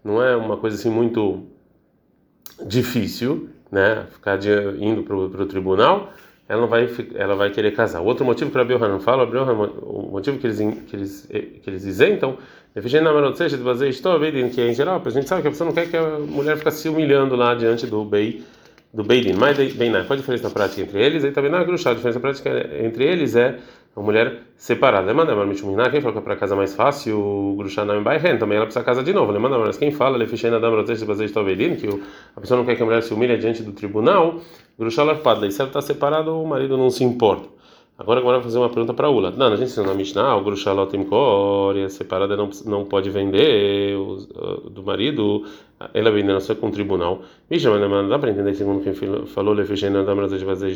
não 0.05 0.23
é 0.23 0.37
uma 0.37 0.57
coisa 0.57 0.77
assim 0.77 0.91
muito 0.91 1.45
difícil 2.67 3.49
né, 3.71 4.07
ficar 4.11 4.37
de, 4.37 4.51
indo 4.81 5.03
para 5.03 5.17
o 5.17 5.47
tribunal, 5.47 6.13
ela 6.49 6.63
não 6.63 6.69
vai, 6.69 6.89
ela 7.15 7.35
vai 7.37 7.51
querer 7.51 7.73
casar. 7.73 8.01
Outro 8.01 8.25
motivo 8.25 8.51
que 8.51 8.57
o 8.57 8.79
não 8.89 9.01
fala, 9.01 9.25
o 9.25 10.11
motivo 10.11 10.39
que 10.39 10.47
eles 10.47 10.59
que 10.87 10.97
eles 10.97 11.27
que 11.27 11.69
eles 11.69 11.85
isentam, 11.85 12.39
que 14.49 14.61
em 14.63 14.73
geral, 14.73 15.03
a 15.05 15.11
gente 15.11 15.29
sabe 15.29 15.43
que 15.43 15.49
a 15.49 15.51
pessoa 15.51 15.67
não 15.69 15.75
quer 15.75 15.91
que 15.91 15.97
a 15.97 16.19
mulher 16.19 16.57
fique 16.57 16.71
se 16.71 16.89
humilhando 16.89 17.37
lá 17.37 17.55
diante 17.55 17.87
do 17.87 18.03
bem 18.05 18.43
do 18.95 19.05
Beidin. 19.05 19.35
Mas 19.35 19.59
bem, 19.75 19.91
qual 19.91 20.13
a 20.13 20.17
diferença 20.17 20.45
na 20.45 20.51
prática 20.51 20.81
entre 20.81 21.05
eles? 21.05 21.23
Aí 21.23 21.33
também 21.33 21.51
na 21.51 21.63
gruxá, 21.63 21.91
a 21.91 21.95
diferença 21.95 22.19
prática 22.19 22.51
entre 22.83 23.05
eles 23.05 23.37
é 23.37 23.59
uma 23.99 24.05
mulher 24.05 24.43
separada. 24.57 25.07
Lemanda, 25.07 25.35
mas 25.35 25.49
Mishumina, 25.49 25.91
quem 25.91 26.01
falou 26.01 26.13
que 26.13 26.19
é 26.21 26.23
para 26.23 26.37
casa 26.37 26.55
mais 26.55 26.75
fácil, 26.75 27.19
o 27.19 27.57
não 27.85 28.11
é 28.11 28.37
também 28.37 28.57
ela 28.57 28.67
precisa 28.67 28.85
casar 28.85 29.03
de 29.03 29.13
novo. 29.13 29.33
Lemanda, 29.33 29.59
mas 29.59 29.77
quem 29.77 29.91
fala, 29.91 30.17
Lefishena 30.17 30.61
Dam 30.61 30.71
Rotesh 30.71 31.03
Bazei 31.03 31.29
Beidin, 31.29 31.77
que 31.77 31.89
a 32.37 32.41
pessoa 32.41 32.59
não 32.59 32.65
quer 32.65 32.77
que 32.77 32.83
a 32.83 32.87
mulher 32.87 33.03
se 33.03 33.13
humilhe 33.13 33.37
diante 33.37 33.63
do 33.63 33.73
tribunal, 33.73 34.41
Larpada, 34.79 35.47
e 35.47 35.51
se 35.51 35.61
ela 35.61 35.69
está 35.69 35.83
separada, 35.83 36.33
o 36.33 36.47
marido 36.47 36.77
não 36.77 36.91
se 36.91 37.03
importa. 37.03 37.49
Agora, 37.99 38.21
agora 38.21 38.37
vou 38.37 38.45
fazer 38.45 38.59
uma 38.59 38.69
pergunta 38.69 38.95
para 38.95 39.11
Ula. 39.11 39.33
Não, 39.33 39.53
a 39.53 39.57
gente 39.57 39.77
na 39.81 39.93
Mishnah, 39.93 40.37
o 40.37 40.45
Grushalot 40.45 40.97
Imkor, 40.97 41.77
a 41.77 41.89
separada 41.89 42.37
não, 42.37 42.49
não 42.65 42.85
pode 42.85 43.11
vender 43.11 43.97
uh, 43.97 44.71
do 44.71 44.85
marido, 44.85 45.45
ela 45.93 46.09
vende 46.13 46.29
não 46.29 46.39
só 46.39 46.55
com 46.55 46.69
o 46.69 46.71
tribunal. 46.71 47.23
Mishnah, 47.51 47.77
mas 47.77 47.91
não 47.91 48.09
dá 48.09 48.17
para 48.17 48.31
entender, 48.31 48.55
segundo 48.55 48.85
quem 48.85 48.95
falou, 49.27 49.53
Lefishena 49.53 50.05
Dam 50.05 50.29
de 50.29 50.45
Bazei 50.45 50.75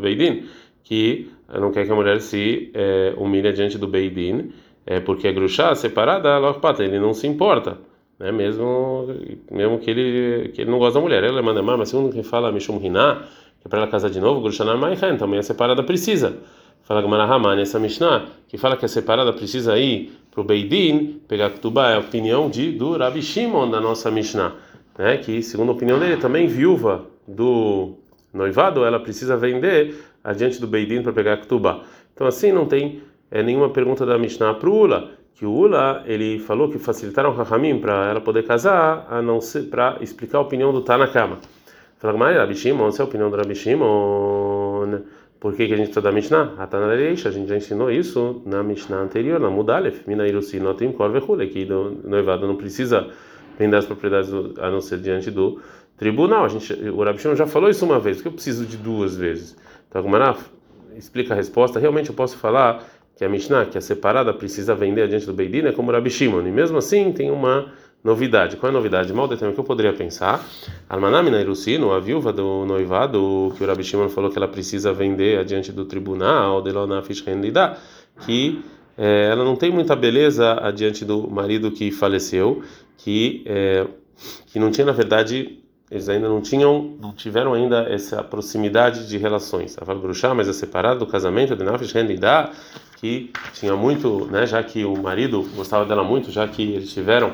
Beidin, 0.00 0.44
que 0.82 1.30
não 1.52 1.70
quer 1.72 1.84
que 1.84 1.92
a 1.92 1.94
mulher 1.94 2.20
se 2.20 2.70
é, 2.74 3.14
humilhe 3.16 3.52
diante 3.52 3.78
do 3.78 3.88
Beidin, 3.88 4.52
é, 4.86 5.00
porque 5.00 5.28
a 5.28 5.32
Grushá 5.32 5.74
separada, 5.74 6.40
ele 6.80 6.98
não 6.98 7.12
se 7.12 7.26
importa. 7.26 7.78
Né? 8.18 8.30
Mesmo, 8.30 9.06
mesmo 9.50 9.78
que 9.78 9.90
ele 9.90 10.48
que 10.50 10.60
ele 10.62 10.70
não 10.70 10.78
gosta 10.78 10.98
da 10.98 11.00
mulher, 11.00 11.24
ela 11.24 11.42
manda 11.42 11.62
mais, 11.62 11.78
mas 11.78 11.88
segundo 11.88 12.12
quem 12.12 12.22
fala 12.22 12.52
Mishum 12.52 12.78
Hiná, 12.82 13.22
que 13.60 13.66
é 13.66 13.68
para 13.68 13.80
ela 13.80 13.88
casar 13.88 14.10
de 14.10 14.20
novo, 14.20 14.40
Grushanar 14.40 14.76
Maichen, 14.76 15.16
também 15.16 15.38
a 15.38 15.42
separada 15.42 15.82
precisa. 15.82 16.38
Fala 16.82 17.02
Gamara 17.02 17.24
Haman, 17.24 17.60
essa 17.60 17.78
Mishnah, 17.78 18.26
que 18.48 18.58
fala 18.58 18.76
que 18.76 18.84
a 18.84 18.88
separada 18.88 19.32
precisa 19.32 19.78
ir 19.78 20.12
para 20.30 20.40
o 20.40 20.44
Beidin, 20.44 21.20
pegar 21.28 21.50
Ketubá, 21.50 21.90
é 21.90 21.94
a 21.94 22.00
opinião 22.00 22.50
de, 22.50 22.72
do 22.72 22.96
Rabi 22.96 23.22
Shimon 23.22 23.70
da 23.70 23.80
nossa 23.80 24.10
Mishnah, 24.10 24.54
né? 24.98 25.18
que 25.18 25.40
segundo 25.40 25.68
a 25.70 25.72
opinião 25.72 26.00
dele, 26.00 26.16
também 26.16 26.48
viúva 26.48 27.06
do 27.28 27.94
noivado, 28.32 28.84
ela 28.84 29.00
precisa 29.00 29.36
vender 29.36 29.94
adiante 30.22 30.60
do 30.60 30.66
Beidin 30.66 31.02
para 31.02 31.12
pegar 31.12 31.36
Ketubá. 31.38 31.82
Então 32.14 32.26
assim 32.26 32.52
não 32.52 32.66
tem 32.66 33.02
é, 33.30 33.42
nenhuma 33.42 33.70
pergunta 33.70 34.04
da 34.04 34.18
Mishnah 34.18 34.54
para 34.54 34.68
o 34.68 34.74
Ula, 34.74 35.10
que 35.34 35.46
o 35.46 35.52
Ula 35.52 36.02
ele 36.06 36.38
falou 36.38 36.68
que 36.68 36.78
facilitaram 36.78 37.30
o 37.30 37.34
Rahamim 37.34 37.80
para 37.80 38.10
ela 38.10 38.20
poder 38.20 38.44
casar, 38.44 39.06
a 39.10 39.22
não 39.22 39.40
ser 39.40 39.70
para 39.70 39.98
explicar 40.00 40.38
a 40.38 40.42
opinião 40.42 40.72
do 40.72 40.82
Tanakama. 40.82 41.38
Fala, 41.98 42.16
mas 42.16 42.36
Rabi 42.36 42.54
Shimon, 42.54 42.88
essa 42.88 43.02
é 43.02 43.04
a 43.04 43.06
opinião 43.06 43.30
do 43.30 43.36
Rabi 43.36 43.54
Shimon. 43.54 45.00
Por 45.38 45.54
que, 45.54 45.66
que 45.66 45.72
a 45.72 45.76
gente 45.76 45.86
precisa 45.86 46.02
da 46.02 46.12
Mishnah? 46.12 46.54
Atanareish, 46.58 47.26
a 47.26 47.30
gente 47.30 47.48
já 47.48 47.56
ensinou 47.56 47.90
isso 47.90 48.42
na 48.44 48.62
Mishnah 48.62 49.00
anterior, 49.00 49.40
na 49.40 49.48
Mudalef, 49.48 50.06
Minairusi, 50.06 50.60
Notim 50.60 50.92
Korvehule, 50.92 51.48
que 51.48 51.64
o 51.72 51.98
noivado 52.04 52.46
não 52.46 52.56
precisa 52.56 53.06
vender 53.58 53.76
as 53.76 53.86
propriedades 53.86 54.30
a 54.58 54.70
não 54.70 54.80
ser 54.80 54.98
diante 54.98 55.30
do 55.30 55.60
tribunal. 56.00 56.46
A 56.46 56.48
gente, 56.48 56.72
o 56.72 57.04
Rabi 57.04 57.20
Shimon 57.20 57.36
já 57.36 57.46
falou 57.46 57.70
isso 57.70 57.84
uma 57.84 58.00
vez, 58.00 58.16
porque 58.16 58.28
eu 58.28 58.32
preciso 58.32 58.66
de 58.66 58.76
duas 58.76 59.16
vezes. 59.16 59.56
Então, 59.88 60.02
Gumará 60.02 60.36
explica 60.96 61.34
a 61.34 61.36
resposta. 61.36 61.78
Realmente 61.78 62.10
eu 62.10 62.16
posso 62.16 62.36
falar 62.36 62.82
que 63.14 63.24
a 63.24 63.28
Mishnah, 63.28 63.66
que 63.66 63.78
é 63.78 63.80
separada, 63.80 64.32
precisa 64.34 64.74
vender 64.74 65.06
diante 65.06 65.26
do 65.26 65.32
Beidin, 65.32 65.66
é 65.66 65.72
como 65.72 65.90
o 65.90 65.94
Rabi 65.94 66.10
Shimon. 66.10 66.40
E 66.48 66.50
mesmo 66.50 66.78
assim 66.78 67.12
tem 67.12 67.30
uma 67.30 67.70
Novidade. 68.02 68.56
Qual 68.56 68.68
é 68.68 68.74
a 68.74 68.76
novidade? 68.76 69.12
Mal 69.12 69.28
determinado 69.28 69.54
que 69.54 69.60
eu 69.60 69.64
poderia 69.64 69.92
pensar. 69.92 70.42
Almanamina 70.88 71.38
Irusino, 71.38 71.92
a 71.92 72.00
viúva 72.00 72.32
do 72.32 72.64
noivado, 72.64 73.52
que 73.56 73.62
o 73.62 73.66
Rabi 73.66 73.84
Shimon 73.84 74.08
falou 74.08 74.30
que 74.30 74.38
ela 74.38 74.48
precisa 74.48 74.90
vender 74.90 75.38
adiante 75.38 75.70
do 75.70 75.84
tribunal, 75.84 76.62
de 76.62 76.72
Lona 76.72 77.02
Fishkendida, 77.02 77.76
que 78.24 78.64
é, 78.96 79.28
ela 79.30 79.44
não 79.44 79.54
tem 79.54 79.70
muita 79.70 79.94
beleza 79.94 80.54
adiante 80.62 81.04
do 81.04 81.28
marido 81.30 81.70
que 81.70 81.90
faleceu, 81.90 82.62
que, 82.96 83.42
é, 83.44 83.86
que 84.46 84.58
não 84.58 84.70
tinha, 84.70 84.86
na 84.86 84.92
verdade, 84.92 85.59
eles 85.90 86.08
ainda 86.08 86.28
não 86.28 86.40
tinham, 86.40 86.94
não 87.00 87.12
tiveram 87.12 87.52
ainda 87.52 87.82
essa 87.90 88.22
proximidade 88.22 89.08
de 89.08 89.18
relações. 89.18 89.76
A 89.80 89.84
Valgrushá, 89.84 90.32
mas 90.32 90.48
é 90.48 90.52
separada 90.52 91.00
do 91.00 91.06
casamento 91.06 91.56
de 91.56 91.64
Nafish 91.64 91.92
Rendida, 91.92 92.50
que 93.00 93.32
tinha 93.54 93.74
muito, 93.74 94.26
né, 94.26 94.46
já 94.46 94.62
que 94.62 94.84
o 94.84 94.96
marido 94.96 95.48
gostava 95.56 95.84
dela 95.84 96.04
muito, 96.04 96.30
já 96.30 96.46
que 96.46 96.62
eles 96.62 96.92
tiveram 96.92 97.32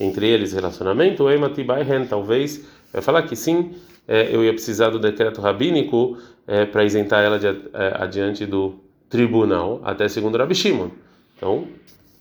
entre 0.00 0.26
eles 0.26 0.52
relacionamento, 0.52 1.30
Ematibai 1.30 1.86
talvez 2.08 2.66
vai 2.92 3.00
falar 3.00 3.22
que 3.22 3.36
sim, 3.36 3.72
é, 4.08 4.34
eu 4.34 4.42
ia 4.42 4.52
precisar 4.52 4.90
do 4.90 4.98
decreto 4.98 5.40
rabínico 5.40 6.18
é, 6.46 6.64
para 6.64 6.84
isentar 6.84 7.22
ela 7.22 7.38
de, 7.38 7.46
é, 7.46 7.56
adiante 7.98 8.44
do 8.44 8.74
tribunal, 9.08 9.80
até 9.84 10.08
segundo 10.08 10.38
Rabi 10.38 10.54
Shimon. 10.54 10.88
Então, 11.36 11.66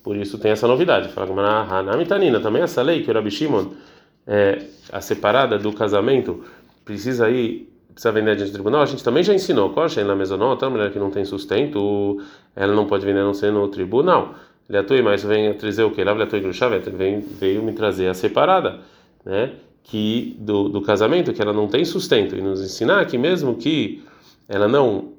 por 0.03 0.15
isso 0.15 0.37
tem 0.37 0.51
essa 0.51 0.67
novidade. 0.67 1.09
Fala 1.09 1.31
Hanamitanina, 1.63 2.39
também 2.39 2.61
essa 2.61 2.81
lei 2.81 3.01
que 3.01 3.09
o 3.09 3.13
Rabi 3.13 3.31
Shimon, 3.31 3.71
é, 4.27 4.63
a 4.91 5.01
separada 5.01 5.57
do 5.57 5.73
casamento, 5.73 6.43
precisa 6.85 7.29
ir 7.29 7.71
precisa 7.93 8.11
vender 8.11 8.35
diante 8.35 8.51
do 8.51 8.53
tribunal, 8.53 8.81
a 8.81 8.85
gente 8.85 9.03
também 9.03 9.23
já 9.23 9.33
ensinou. 9.33 9.69
Coxa 9.71 10.03
na 10.03 10.15
mesonota, 10.15 10.65
a 10.65 10.69
mulher 10.69 10.91
que 10.91 10.97
não 10.97 11.11
tem 11.11 11.25
sustento, 11.25 12.21
ela 12.55 12.73
não 12.73 12.87
pode 12.87 13.05
vender 13.05 13.19
a 13.19 13.23
não 13.23 13.33
ser 13.33 13.51
no 13.51 13.67
tribunal. 13.67 14.33
Leatui, 14.69 15.01
mas 15.01 15.23
vem 15.23 15.53
trazer 15.53 15.83
o 15.83 15.91
que? 15.91 16.03
Lá 16.03 16.13
Grushavet 16.13 16.89
vem 16.89 17.19
veio 17.19 17.61
me 17.61 17.73
trazer 17.73 18.07
a 18.07 18.13
separada, 18.13 18.79
né? 19.25 19.51
Que 19.83 20.37
do, 20.39 20.69
do 20.69 20.81
casamento 20.81 21.33
que 21.33 21.41
ela 21.41 21.51
não 21.51 21.67
tem 21.67 21.83
sustento 21.83 22.35
e 22.35 22.41
nos 22.41 22.61
ensinar 22.61 23.05
que 23.05 23.17
mesmo 23.17 23.55
que 23.55 24.01
ela 24.47 24.67
não 24.67 25.11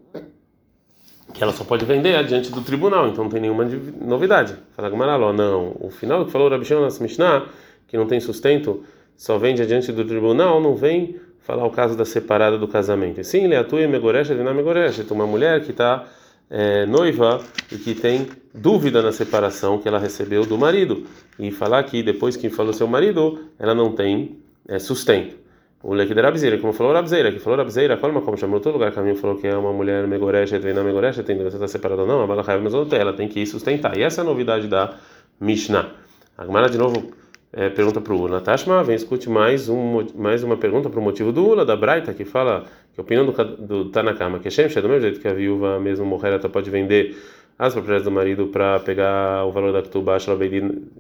que 1.35 1.43
ela 1.43 1.53
só 1.53 1.65
pode 1.65 1.85
vender 1.85 2.15
adiante 2.17 2.51
do 2.51 2.61
tribunal, 2.61 3.09
então 3.09 3.25
não 3.25 3.31
tem 3.31 3.41
nenhuma 3.41 3.65
novidade. 4.01 4.55
Fala 4.77 4.91
Gamaraló, 4.91 5.33
não. 5.33 5.75
O 5.81 5.91
final 5.91 6.25
que 6.25 6.31
falou 6.31 6.49
Rabi 6.49 6.65
Shimon 6.65 6.89
Mishnah, 7.01 7.47
que 7.93 7.99
não 7.99 8.07
tem 8.07 8.19
sustento, 8.21 8.83
só 9.19 9.37
vende 9.37 9.61
adiante 9.61 9.93
do 9.93 10.03
tribunal, 10.03 10.63
não 10.63 10.75
vem 10.75 11.17
falar 11.41 11.67
o 11.67 11.71
caso 11.71 11.95
da 11.95 12.07
separada 12.07 12.57
do 12.57 12.67
casamento. 12.67 13.23
Sim, 13.23 13.47
Leatui 13.47 13.87
Megoresh, 13.87 14.29
Vina 14.29 14.55
Megoresh, 14.55 15.05
uma 15.11 15.27
mulher 15.27 15.61
que 15.61 15.73
está 15.73 16.07
é, 16.49 16.87
noiva 16.87 17.43
e 17.71 17.77
que 17.77 17.95
tem 17.95 18.29
dúvida 18.55 19.03
na 19.03 19.13
separação 19.13 19.79
que 19.79 19.87
ela 19.87 19.99
recebeu 19.99 20.47
do 20.47 20.57
marido 20.57 21.07
e 21.39 21.51
falar 21.51 21.83
que 21.83 22.03
depois 22.03 22.35
que 22.35 22.49
falou 22.49 22.73
seu 22.73 22.87
marido 22.87 23.41
ela 23.59 23.75
não 23.75 23.93
tem 23.93 24.39
é, 24.67 24.79
sustento. 24.79 25.37
O 25.83 25.93
leque 25.93 26.15
da 26.15 26.23
Rabzeira, 26.23 26.57
como 26.57 26.73
falou 26.73 26.95
Rabzeira, 26.95 27.31
que 27.31 27.41
falou 27.41 27.59
Rabzeira, 27.59 27.99
qual 27.99 28.23
como 28.23 28.39
chamou 28.39 28.59
todo 28.59 28.73
lugar 28.75 28.91
caminho 28.93 29.17
falou 29.17 29.37
que 29.37 29.47
é 29.47 29.55
uma 29.55 29.73
mulher 29.75 30.07
megorecha, 30.07 30.59
treina 30.59 30.83
megorecha, 30.83 31.23
tem 31.23 31.37
você 31.37 31.57
está 31.57 31.69
separada 31.69 32.01
ou 32.03 32.09
não, 32.09 32.23
a 32.23 32.27
mas 32.27 32.93
ela 32.95 33.13
tem 33.13 33.29
que 33.29 33.45
sustentar. 33.45 33.99
E 33.99 34.03
essa 34.03 34.23
é 34.23 34.23
a 34.23 34.25
novidade 34.25 34.67
da 34.67 34.95
Mishnah. 35.39 35.91
Agora 36.39 36.71
de 36.71 36.79
novo 36.79 37.21
é, 37.53 37.69
pergunta 37.69 38.01
para 38.01 38.13
o 38.13 38.21
Ula. 38.21 38.41
Tashma, 38.41 38.83
vem 38.83 38.97
escute 38.97 39.29
mais, 39.29 39.69
um, 39.69 40.07
mais 40.15 40.43
uma 40.43 40.57
pergunta 40.57 40.89
para 40.89 40.99
o 40.99 41.03
motivo 41.03 41.31
do 41.33 41.47
Ula, 41.47 41.65
da 41.65 41.77
Braita, 41.77 42.15
que 42.15 42.25
fala 42.25 42.65
que 42.95 43.01
a 43.01 43.03
opinião 43.03 43.27
do, 43.27 43.33
do 43.57 43.85
Tanakama, 43.87 44.39
que 44.39 44.49
é 44.49 44.51
Shem, 44.51 44.69
do 44.69 44.89
mesmo 44.89 45.01
jeito 45.01 45.21
que 45.21 45.29
a 45.29 45.35
viúva 45.35 45.79
mesmo 45.79 46.07
morrer, 46.07 46.29
ela 46.29 46.49
pode 46.49 46.71
vender 46.71 47.17
as 47.59 47.75
propriedades 47.75 48.05
do 48.05 48.11
marido 48.11 48.47
para 48.47 48.81
pegar 48.81 49.45
o 49.45 49.53
valor 49.53 49.73
da 49.73 49.83
Ketubá, 49.83 50.17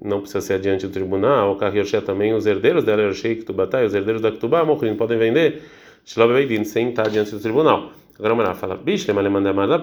não 0.05 0.21
precisa 0.21 0.41
ser 0.41 0.55
adiante 0.55 0.87
do 0.87 0.93
tribunal, 0.93 1.53
o 1.53 1.57
Kahirshé 1.57 2.01
também, 2.03 2.35
os 2.35 2.47
herdeiros 2.47 2.85
dela, 2.85 3.03
Yoshei, 3.03 3.37
Ketubatá, 3.37 3.83
os 3.83 3.95
herdeiros 3.95 4.21
da 4.21 4.31
Ketubá, 4.31 4.65
Mochrin, 4.65 4.95
podem 4.95 5.19
vender 5.19 5.63
sem 6.05 6.91
estar 6.91 7.09
diante 7.09 7.31
do 7.31 7.41
tribunal. 7.41 7.93
Agora 8.19 8.35
Mará 8.35 8.55
fala, 8.55 8.77
bicho, 8.77 9.11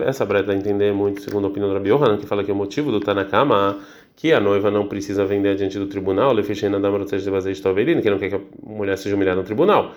essa 0.06 0.26
breta 0.26 0.54
entender 0.54 0.94
muito 0.94 1.22
segundo 1.22 1.46
a 1.46 1.48
opinião 1.50 1.68
do 1.68 1.74
Rabi 1.74 1.90
que 2.20 2.26
fala 2.26 2.44
que 2.44 2.52
o 2.52 2.56
motivo 2.56 2.92
do 2.92 3.00
Tanakama 3.00 3.80
que 4.20 4.34
a 4.34 4.40
noiva 4.42 4.70
não 4.70 4.86
precisa 4.86 5.26
vender 5.26 5.56
diante 5.56 5.80
do 5.80 5.88
tribunal, 5.88 6.32
que 8.02 8.10
não 8.10 8.20
quer 8.20 8.28
que 8.28 8.36
a 8.36 8.42
mulher 8.62 8.98
seja 8.98 9.16
humilhada 9.16 9.38
no 9.38 9.46
tribunal. 9.46 9.94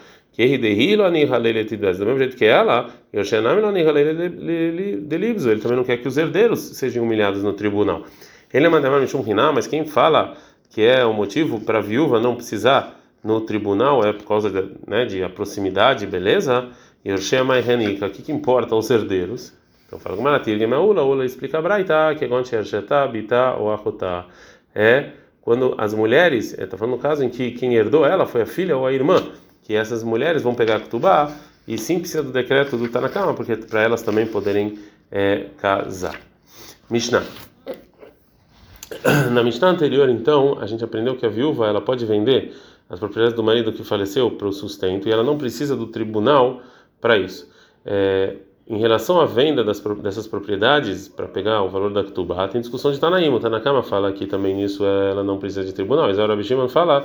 Do 1.98 2.06
mesmo 2.06 2.18
jeito 2.20 2.36
que 2.36 2.44
ela, 2.44 2.88
ele 5.50 5.60
também 5.60 5.76
não 5.76 5.82
quer 5.82 5.96
que 5.96 6.06
os 6.06 6.16
herdeiros 6.16 6.60
sejam 6.60 7.02
humilhados 7.02 7.42
no 7.42 7.52
tribunal. 7.52 8.04
Ele 8.54 8.66
é 8.66 8.68
mas 9.52 9.66
quem 9.66 9.84
fala 9.84 10.36
que 10.70 10.82
é 10.82 11.04
o 11.04 11.12
motivo 11.12 11.58
para 11.58 11.78
a 11.78 11.82
viúva 11.82 12.20
não 12.20 12.36
precisar 12.36 12.96
no 13.24 13.40
tribunal 13.40 14.04
é 14.04 14.12
por 14.12 14.24
causa 14.24 14.48
de, 14.48 14.70
né, 14.86 15.04
de 15.04 15.24
a 15.24 15.28
proximidade, 15.28 16.06
beleza? 16.06 16.68
E 17.04 17.12
o 17.12 17.18
que 18.08 18.22
que 18.22 18.30
importa 18.30 18.76
os 18.76 18.88
herdeiros? 18.88 19.52
Então 19.92 20.00
fala 20.00 20.16
com 20.16 20.22
Maratir, 20.22 20.58
Gemaula, 20.58 21.02
Ula 21.02 21.22
explica 21.22 21.58
a 21.58 21.60
Braita, 21.60 22.14
que 22.18 22.24
é 22.24 22.26
Goncherchetá, 22.28 23.06
Bitá 23.06 23.56
ou 23.56 23.70
Achotá. 23.70 24.24
É 24.74 25.10
quando 25.42 25.74
as 25.76 25.92
mulheres, 25.92 26.58
está 26.58 26.78
falando 26.78 26.94
no 26.94 26.98
caso 26.98 27.22
em 27.22 27.28
que 27.28 27.50
quem 27.50 27.74
herdou 27.74 28.06
ela 28.06 28.24
foi 28.24 28.40
a 28.40 28.46
filha 28.46 28.74
ou 28.74 28.86
a 28.86 28.92
irmã, 28.94 29.22
que 29.62 29.74
essas 29.74 30.02
mulheres 30.02 30.40
vão 30.40 30.54
pegar 30.54 30.76
a 30.76 30.80
Ketubá 30.80 31.30
e 31.68 31.76
sim 31.76 31.98
precisa 31.98 32.22
do 32.22 32.32
decreto 32.32 32.78
do 32.78 32.88
Tanakama, 32.88 33.34
porque 33.34 33.54
para 33.54 33.82
elas 33.82 34.00
também 34.00 34.26
poderem 34.26 34.78
é, 35.10 35.48
casar. 35.58 36.18
Mishnah. 36.88 37.24
Na 39.30 39.42
Mishnah 39.42 39.68
anterior, 39.68 40.08
então, 40.08 40.58
a 40.58 40.64
gente 40.64 40.82
aprendeu 40.82 41.16
que 41.16 41.26
a 41.26 41.28
viúva 41.28 41.66
ela 41.66 41.82
pode 41.82 42.06
vender 42.06 42.56
as 42.88 42.98
propriedades 42.98 43.36
do 43.36 43.42
marido 43.42 43.70
que 43.74 43.84
faleceu 43.84 44.30
para 44.30 44.48
o 44.48 44.52
sustento 44.54 45.06
e 45.06 45.12
ela 45.12 45.22
não 45.22 45.36
precisa 45.36 45.76
do 45.76 45.86
tribunal 45.86 46.62
para 46.98 47.18
isso. 47.18 47.52
É, 47.84 48.36
em 48.66 48.78
relação 48.78 49.20
à 49.20 49.26
venda 49.26 49.64
das, 49.64 49.80
dessas 49.80 50.26
propriedades 50.26 51.08
para 51.08 51.26
pegar 51.26 51.62
o 51.62 51.68
valor 51.68 51.92
da 51.92 52.04
Ktubá, 52.04 52.46
tem 52.48 52.60
discussão 52.60 52.92
de 52.92 53.00
Tanaim. 53.00 53.28
O 53.28 53.40
Tanakama 53.40 53.82
fala 53.82 54.08
aqui 54.08 54.26
também 54.26 54.54
nisso, 54.54 54.84
ela 54.84 55.24
não 55.24 55.38
precisa 55.38 55.64
de 55.64 55.72
tribunal. 55.72 56.06
Mas 56.06 56.18
o 56.18 56.26
Rabi 56.26 56.44
Shimon 56.44 56.68
fala 56.68 57.04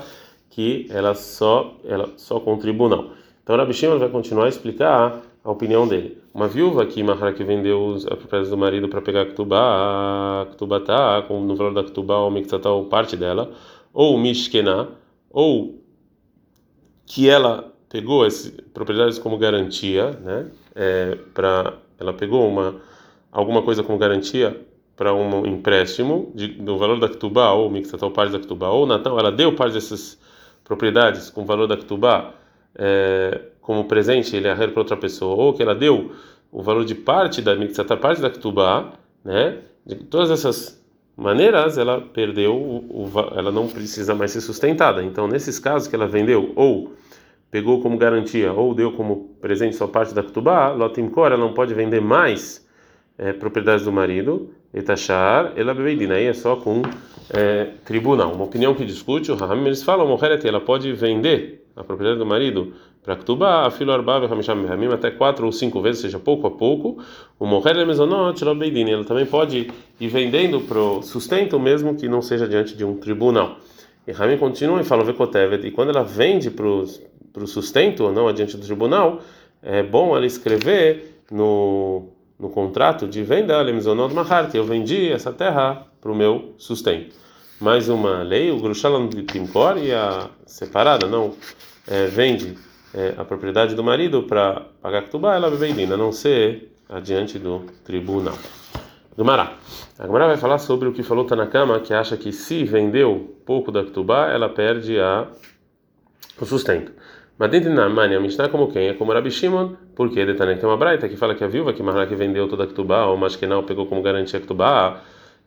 que 0.50 0.88
ela 0.90 1.14
só, 1.14 1.76
ela 1.84 2.10
só 2.18 2.40
com 2.40 2.58
tribunal. 2.58 3.12
Então 3.44 3.56
o 3.56 3.60
Rabi 3.60 3.74
Shimon 3.74 3.98
vai 3.98 4.10
continuar 4.10 4.46
a 4.46 4.50
explicar 4.50 5.22
a 5.44 5.52
opinião 5.52 5.88
dele. 5.88 6.22
Uma 6.34 6.48
viúva 6.48 6.86
que 6.86 7.02
Mahara 7.02 7.34
que 7.34 7.44
vendeu 7.44 7.96
as 7.96 8.04
propriedades 8.04 8.50
do 8.50 8.58
marido 8.58 8.88
para 8.88 9.02
pegar 9.02 9.22
a 9.22 9.26
Ktubá, 9.26 10.42
a 10.42 10.46
Ktubá 10.52 10.80
tá 10.80 11.26
no 11.30 11.56
valor 11.56 11.74
da 11.74 11.84
Ktubá 11.84 12.18
ou 12.20 12.30
Miktsatá 12.30 12.70
ou 12.70 12.86
parte 12.86 13.16
dela, 13.16 13.52
ou 13.94 14.18
Mishkená, 14.20 14.88
ou 15.32 15.82
que 17.06 17.30
ela 17.30 17.74
pegou 17.90 18.26
essas 18.26 18.52
propriedades 18.74 19.18
como 19.18 19.38
garantia, 19.38 20.12
né? 20.12 20.52
É, 20.80 21.18
para 21.34 21.74
ela 22.00 22.14
pegou 22.14 22.48
uma 22.48 22.76
alguma 23.32 23.64
coisa 23.64 23.84
como 23.84 23.98
garantia 23.98 24.56
para 24.96 25.14
um 25.14 25.46
empréstimo 25.46 26.32
de, 26.36 26.48
do 26.48 26.78
valor 26.78 27.00
da 27.00 27.10
Ktubá 27.10 27.52
ou 27.52 27.70
mixatal 27.70 28.12
parte 28.12 28.32
da 28.32 28.40
Ktubá 28.40 28.70
ou 28.70 28.86
Natal, 28.86 29.20
ela 29.20 29.32
deu 29.32 29.54
parte 29.54 29.74
dessas 29.74 30.20
propriedades 30.64 31.30
com 31.30 31.42
o 31.42 31.46
valor 31.46 31.68
da 31.68 31.78
Ktubá 31.78 32.34
é, 32.76 33.42
como 33.62 33.86
presente, 33.86 34.36
ele 34.36 34.48
é 34.48 34.56
para 34.56 34.80
outra 34.80 34.96
pessoa, 34.96 35.36
ou 35.36 35.54
que 35.54 35.62
ela 35.62 35.76
deu 35.76 36.12
o 36.52 36.62
valor 36.62 36.86
de 36.86 36.96
parte 36.96 37.42
da 37.42 37.56
mixatal 37.56 37.98
parte 37.98 38.22
da 38.22 38.30
Ktubá, 38.30 38.94
né? 39.24 39.60
De 39.86 39.96
todas 39.96 40.32
essas 40.32 40.82
maneiras, 41.16 41.78
ela 41.78 42.00
perdeu, 42.00 42.56
o, 42.56 43.06
o, 43.06 43.20
ela 43.36 43.52
não 43.52 43.68
precisa 43.68 44.14
mais 44.14 44.32
ser 44.32 44.42
sustentada. 44.42 45.04
Então, 45.04 45.28
nesses 45.28 45.60
casos 45.60 45.88
que 45.88 45.96
ela 45.96 46.08
vendeu 46.08 46.54
ou 46.56 46.94
pegou 47.50 47.82
como 47.82 47.98
garantia 47.98 48.52
ou 48.52 48.74
deu 48.74 48.92
como 48.92 49.36
presente 49.42 49.76
só 49.76 49.88
parte 49.88 50.14
da 50.14 50.24
Ktubá, 50.24 50.70
Lotimkor, 50.72 51.28
ela 51.28 51.38
não 51.38 51.54
pode 51.54 51.74
vender 51.74 52.02
mais 52.02 52.68
é, 53.18 53.34
propriedades 53.34 53.86
do 53.86 53.92
marido, 53.92 54.52
etachar, 54.74 55.54
ela 55.56 55.74
bebeidina, 55.74 56.16
aí 56.16 56.26
é 56.26 56.34
só 56.34 56.56
com 56.56 56.82
é, 57.30 57.70
tribunal. 57.86 58.34
Uma 58.34 58.46
opinião 58.46 58.74
que 58.76 58.86
discute, 58.86 59.32
o 59.32 59.36
Raham, 59.36 59.66
eles 59.66 59.82
falam, 59.84 60.08
Moheret, 60.08 60.46
ela 60.48 60.60
pode 60.60 60.92
vender 60.94 61.66
a 61.76 61.84
propriedade 61.84 62.20
do 62.20 62.26
marido 62.26 62.74
para 63.04 63.16
Ktubá, 63.16 63.66
a 63.66 63.72
filo 63.72 63.94
arbav 63.94 64.26
hamisham 64.26 64.92
até 64.92 65.10
quatro 65.10 65.46
ou 65.46 65.52
cinco 65.52 65.82
vezes, 65.82 66.04
ou 66.04 66.10
seja, 66.10 66.20
pouco 66.20 66.46
a 66.46 66.52
pouco. 66.52 67.02
O 67.40 67.46
Moheret 67.46 67.86
mezonot, 67.86 68.44
ela 68.44 68.54
ela 68.54 69.04
também 69.06 69.26
pode 69.26 69.72
ir 70.00 70.08
vendendo 70.10 70.60
para 70.60 70.78
o 70.78 71.02
sustento 71.02 71.58
mesmo 71.58 71.96
que 71.96 72.10
não 72.10 72.22
seja 72.22 72.48
diante 72.48 72.76
de 72.76 72.84
um 72.84 72.98
tribunal. 72.98 73.60
E 74.06 74.12
Ramim 74.12 74.38
continua 74.38 74.82
e 74.82 74.84
fala, 74.84 75.06
e 75.64 75.72
quando 75.72 75.90
ela 75.90 76.04
vende 76.04 76.52
para 76.52 76.66
os 76.66 77.02
para 77.38 77.44
o 77.44 77.48
sustento 77.48 78.04
ou 78.04 78.12
não 78.12 78.28
adiante 78.28 78.58
do 78.58 78.66
tribunal, 78.66 79.22
é 79.62 79.84
bom 79.84 80.18
ela 80.18 80.26
escrever 80.26 81.22
no, 81.32 82.10
no 82.40 82.50
contrato 82.50 83.08
de 83.08 83.22
venda, 83.22 83.62
Lemizonot 83.62 84.12
Mahar, 84.12 84.50
que 84.50 84.58
eu 84.58 84.66
vendi 84.66 85.12
essa 85.12 85.32
terra 85.32 85.86
para 86.02 86.12
o 86.12 86.16
meu 86.16 86.56
sustento. 86.58 87.16
Mais 87.62 87.90
uma 87.90 88.24
lei, 88.24 88.50
o 88.50 88.60
Grushalam 88.60 89.08
de 89.08 89.22
Timkor 89.22 89.78
e 89.78 89.94
a 89.94 90.32
separada 90.48 91.06
não 91.06 91.36
é, 91.88 92.08
vende 92.08 92.58
é, 92.92 93.14
a 93.16 93.24
propriedade 93.24 93.76
do 93.76 93.84
marido 93.84 94.24
para 94.24 94.66
pagar 94.82 95.04
Ktubá, 95.04 95.36
ela 95.36 95.52
bebendina, 95.52 95.94
a 95.94 95.98
não 95.98 96.12
ser 96.12 96.72
adiante 96.90 97.38
do 97.38 97.66
tribunal. 97.86 98.38
Gumará. 99.16 99.54
A 100.00 100.08
Gumará 100.08 100.26
vai 100.26 100.38
falar 100.38 100.58
sobre 100.58 100.88
o 100.88 100.94
que 100.94 101.04
falou 101.04 101.26
Tanakama, 101.26 101.80
que 101.82 101.94
acha 101.94 102.18
que 102.18 102.32
se 102.32 102.64
vendeu 102.64 103.38
pouco 103.46 103.72
da 103.72 103.84
Ktubá, 103.84 104.32
ela 104.32 104.50
perde 104.50 105.00
a, 105.00 105.28
o 106.42 106.46
sustento. 106.46 106.98
Mas 107.38 107.52
dentro 107.52 107.74
da 107.76 107.88
Mania, 107.88 108.20
Mishnah 108.20 108.50
como 108.50 108.72
quem? 108.72 108.88
É 108.88 108.94
como 108.94 109.14
Rabi 109.14 109.30
Shimon, 109.30 109.76
porque 109.96 110.26
Detanek 110.26 110.60
tem 110.60 110.68
uma 110.68 110.78
braita 110.78 111.08
que 111.08 111.16
fala 111.16 111.36
que 111.36 111.44
a 111.44 111.48
viúva 111.48 111.72
que 111.72 111.84
Maharak 111.84 112.14
vendeu 112.16 112.48
toda 112.48 112.64
a 112.64 112.68
Ktubá, 112.68 113.06
ou 113.06 113.18
Mashkenal 113.18 113.64
pegou 113.64 113.86
como 113.86 114.02
garantia 114.02 114.40
a 114.40 114.42
Ktubá, 114.42 115.02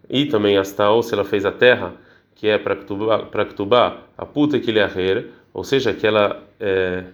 e 0.09 0.27
também 0.27 0.57
Astaol, 0.57 1.03
se 1.03 1.15
ela 1.15 1.25
fez 1.25 1.45
a 1.45 1.51
terra, 1.51 1.95
que 2.35 2.49
é 2.49 2.59
para 2.59 2.77
Ktubá, 2.77 3.99
a 4.17 4.25
puta 4.25 4.59
que 4.61 4.71
lhe 4.71 4.81
arrer, 4.81 5.31
ou 5.53 5.65
seja, 5.65 5.93
que 5.93 6.07
ela 6.07 6.43
é, 6.61 7.05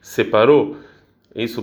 separou 0.00 0.76
isso 1.34 1.62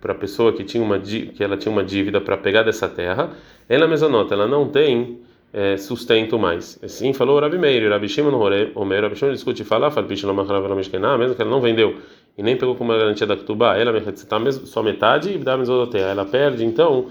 para 0.00 0.12
a 0.12 0.14
pessoa 0.14 0.52
que 0.52 0.64
tinha 0.64 0.82
uma 0.82 0.98
que 0.98 1.42
ela 1.42 1.56
tinha 1.56 1.72
uma 1.72 1.84
dívida 1.84 2.20
para 2.20 2.36
pegar 2.36 2.64
dessa 2.64 2.88
terra, 2.88 3.30
ela 3.68 3.86
mesma 3.86 4.08
nota, 4.08 4.34
ela 4.34 4.46
não 4.46 4.68
tem 4.68 5.20
é, 5.52 5.76
sustento 5.76 6.38
mais. 6.38 6.78
Assim 6.82 7.12
falou 7.12 7.36
o 7.36 7.40
Rabi 7.40 7.58
Meir, 7.58 7.86
o 7.86 7.90
Rabi 7.90 8.08
Shimon 8.08 8.34
Omer, 8.74 9.02
Rabi 9.02 9.16
Shimon 9.16 9.32
discute 9.32 9.64
fala, 9.64 9.90
fala 9.90 10.06
bicho 10.06 10.26
mesmo 10.26 11.34
que 11.34 11.42
ela 11.42 11.50
não 11.50 11.60
vendeu 11.60 11.96
e 12.36 12.42
nem 12.42 12.56
pegou 12.56 12.74
como 12.74 12.92
garantia 12.92 13.26
da 13.26 13.36
Ktubá, 13.36 13.76
ela 13.76 13.96
está 13.98 14.38
mesmo 14.38 14.66
só 14.66 14.82
metade 14.82 15.32
e 15.32 15.38
dá 15.38 15.56
mesodoteia, 15.56 16.04
ela 16.04 16.24
perde 16.24 16.64
então 16.64 17.06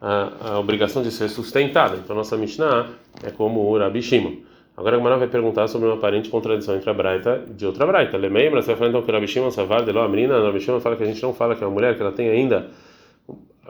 a, 0.00 0.52
a, 0.52 0.58
obrigação 0.58 1.02
de 1.02 1.10
ser 1.10 1.28
sustentada. 1.28 1.96
Então 1.96 2.16
nossa 2.16 2.36
Mishnah 2.36 2.88
é 3.22 3.30
como 3.30 3.60
o 3.60 3.78
Rabi 3.78 4.00
Shimon. 4.00 4.36
Agora 4.76 4.96
a 4.96 4.98
Gemara 4.98 5.18
vai 5.18 5.28
perguntar 5.28 5.68
sobre 5.68 5.88
uma 5.88 5.96
aparente 5.96 6.30
contradição 6.30 6.74
entre 6.74 6.88
a 6.88 6.94
Braita 6.94 7.44
e 7.60 7.66
outra 7.66 7.86
Braita. 7.86 8.16
Lembra? 8.16 8.62
Você 8.62 8.68
vai 8.68 8.76
falar 8.76 8.88
então 8.88 9.02
que 9.02 9.10
o 9.10 9.14
Rabi 9.14 9.28
Shimon 9.28 9.50
Savar 9.50 9.84
de 9.84 9.92
Loamrina, 9.92 10.38
o 10.38 10.46
Rabi 10.46 10.60
Shimon 10.60 10.80
fala 10.80 10.96
que 10.96 11.02
a 11.02 11.06
gente 11.06 11.22
não 11.22 11.34
fala 11.34 11.54
que 11.54 11.62
é 11.62 11.66
uma 11.66 11.74
mulher 11.74 11.94
que 11.96 12.00
ela 12.00 12.12
tem 12.12 12.30
ainda 12.30 12.68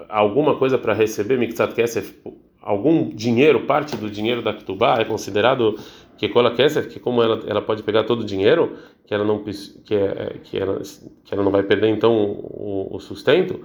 alguma 0.08 0.56
coisa 0.56 0.78
para 0.78 0.92
receber 0.92 1.36
Miktsat 1.36 1.74
Kesef 1.74 2.14
algum 2.60 3.08
dinheiro, 3.08 3.60
parte 3.60 3.96
do 3.96 4.10
dinheiro 4.10 4.42
da 4.42 4.52
Ketubá 4.52 4.98
é 4.98 5.04
considerado 5.04 5.78
que 6.18 6.28
cola 6.28 6.54
Kesef, 6.54 6.88
que 6.88 7.00
como 7.00 7.22
ela, 7.22 7.42
ela 7.46 7.62
pode 7.62 7.82
pegar 7.82 8.04
todo 8.04 8.20
o 8.20 8.24
dinheiro, 8.24 8.76
que 9.06 9.14
ela 9.14 9.24
não 9.24 9.42
que, 9.42 9.94
é, 9.94 10.36
que, 10.44 10.58
ela, 10.58 10.78
que 11.24 11.32
ela 11.32 11.42
não 11.42 11.50
vai 11.50 11.62
perder 11.62 11.88
então 11.88 12.14
o, 12.14 12.88
o, 12.92 13.00
sustento, 13.00 13.60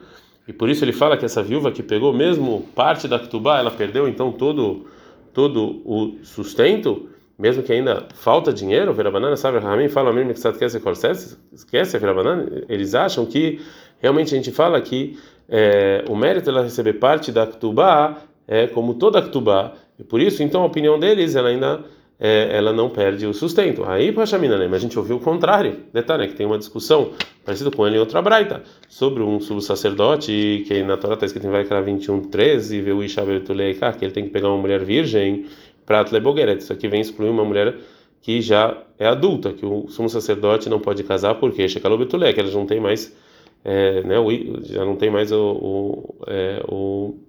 e 0.47 0.53
por 0.53 0.69
isso 0.69 0.86
ele 0.86 0.93
fala 0.93 1.17
que 1.17 1.25
essa 1.25 1.43
viúva 1.43 1.71
que 1.71 1.84
pegou 1.84 2.13
mesmo 2.13 2.62
parte 2.73 3.08
da 3.08 3.19
Ketubá, 3.19 3.60
ela 3.60 3.71
perdeu 3.71 4.08
então 4.08 4.31
todo 4.31 4.86
todo 5.34 5.81
o 5.84 6.15
sustento, 6.23 7.10
mesmo 7.38 7.62
que 7.62 7.73
ainda 7.73 8.08
falta 8.15 8.53
dinheiro, 8.53 8.93
Verabanana, 8.93 9.36
sabe, 9.36 9.60
Ramin 9.60 9.89
fala 9.89 10.13
mesmo 10.13 10.34
que 10.34 10.39
sabe 10.39 10.55
esquece, 10.55 11.99
Verabanana, 11.99 12.63
eles 12.69 12.95
acham 12.95 13.25
que 13.25 13.60
realmente 13.99 14.34
a 14.34 14.38
gente 14.38 14.53
fala 14.53 14.79
que 14.79 15.19
é, 15.49 16.05
o 16.08 16.15
mérito 16.15 16.45
dela 16.45 16.63
receber 16.63 16.93
parte 16.93 17.34
da 17.34 17.45
Ketubá 17.45 18.17
é 18.47 18.67
como 18.67 18.95
toda 18.95 19.21
Ktubá. 19.21 19.73
E 19.99 20.03
por 20.03 20.19
isso, 20.19 20.43
então, 20.43 20.62
a 20.62 20.65
opinião 20.65 20.99
deles, 20.99 21.36
ela 21.36 21.49
ainda 21.49 21.84
é, 22.19 22.55
ela 22.55 22.71
não 22.71 22.89
perde 22.89 23.25
o 23.25 23.34
sustento. 23.34 23.84
Aí, 23.84 24.12
Pachamina, 24.12 24.58
né? 24.58 24.67
Mas 24.67 24.77
a 24.77 24.81
gente 24.84 24.97
ouviu 24.97 25.17
o 25.17 25.19
contrário. 25.19 25.81
Detalhe, 25.93 26.27
que 26.27 26.34
tem 26.34 26.45
uma 26.45 26.58
discussão 26.58 27.12
parecida 27.43 27.69
com 27.69 27.86
ele 27.86 27.97
em 27.97 27.99
outra 27.99 28.21
braita, 28.21 28.63
sobre 28.88 29.21
um 29.21 29.39
subsacerdote, 29.39 30.63
que 30.67 30.84
na 30.84 30.97
Torá 30.97 31.13
está 31.13 31.25
escrito 31.25 31.47
em 31.47 31.51
Vaikra 31.51 31.81
21, 31.81 32.23
13, 32.23 32.81
vê 32.81 32.91
o 32.91 33.03
Ishabetuleika, 33.03 33.91
que 33.93 34.05
ele 34.05 34.13
tem 34.13 34.23
que 34.23 34.29
pegar 34.29 34.49
uma 34.49 34.58
mulher 34.58 34.84
virgem 34.84 35.45
para 35.86 35.99
Atlebogeret. 35.99 36.62
Isso 36.62 36.73
aqui 36.73 36.88
vem 36.88 37.01
excluir 37.01 37.29
uma 37.29 37.45
mulher 37.45 37.75
que 38.21 38.41
já 38.41 38.75
é 38.97 39.05
adulta, 39.05 39.53
que 39.53 39.65
o 39.65 39.88
sumo 39.88 40.10
sacerdote 40.10 40.67
não 40.67 40.79
pode 40.79 41.03
casar 41.03 41.36
porque 41.36 41.67
Shekalobetulé, 41.69 42.34
que 42.34 42.39
elas 42.39 42.55
não 42.55 42.65
tem 42.65 42.79
mais, 42.79 43.15
é, 43.63 44.01
né, 44.01 44.15
já 44.63 44.84
não 44.84 44.95
tem 44.95 45.12
mais 45.12 45.31
o, 45.31 45.38
o, 45.38 46.15
é, 46.25 46.63
o 46.67 47.19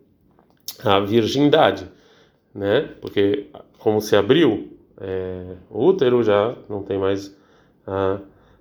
a 0.84 1.00
virgindade, 1.00 1.86
né? 2.54 2.88
Porque 3.00 3.46
como 3.78 4.00
se 4.00 4.16
abriu 4.16 4.76
é, 5.00 5.56
o 5.70 5.84
útero 5.84 6.22
já 6.22 6.54
não 6.68 6.82
tem 6.82 6.98
mais 6.98 7.36
a, 7.86 8.18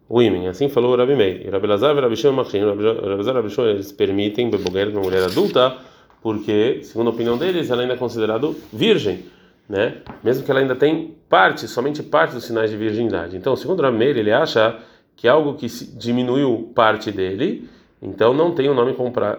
o. 0.08 0.48
Assim 0.48 0.70
falou 0.70 0.96
Rabi 0.96 1.16
Meir. 1.16 1.50
Rabi 1.52 1.68
Lazar 1.68 1.96
e 1.96 2.02
Rabi 2.02 2.16
Shimon 2.16 2.34
Machin. 2.34 2.60
Rabi 2.64 2.84
Lazar 2.84 3.34
e 3.34 3.38
Rabi 3.38 3.50
Shimon 3.50 3.68
eles 3.68 3.92
permitem 3.92 4.50
beboguer 4.50 4.90
uma 4.90 5.02
mulher 5.02 5.24
adulta 5.24 5.78
porque, 6.22 6.80
segundo 6.84 7.08
a 7.08 7.14
opinião 7.14 7.38
deles, 7.38 7.70
ela 7.70 7.84
ainda 7.84 7.94
é 7.94 7.98
considerada 7.98 8.50
virgem, 8.74 9.26
né? 9.70 9.98
Mesmo 10.24 10.44
que 10.44 10.50
ela 10.50 10.60
ainda 10.60 10.76
tem 10.76 11.16
parte, 11.30 11.68
somente 11.68 12.02
parte 12.02 12.34
dos 12.34 12.46
sinais 12.46 12.72
de 12.72 12.78
virgindade. 12.78 13.38
Então, 13.38 13.56
segundo 13.56 13.82
Rabi 13.82 13.98
Meir, 13.98 14.18
ele 14.18 14.32
acha 14.32 14.80
que 15.16 15.28
algo 15.28 15.54
que 15.54 15.68
diminuiu 15.96 16.72
parte 16.74 17.12
dele 17.12 17.70
então 18.06 18.34
não 18.34 18.52
tem 18.52 18.70
o 18.70 18.72
um 18.72 18.76
nome 18.76 18.94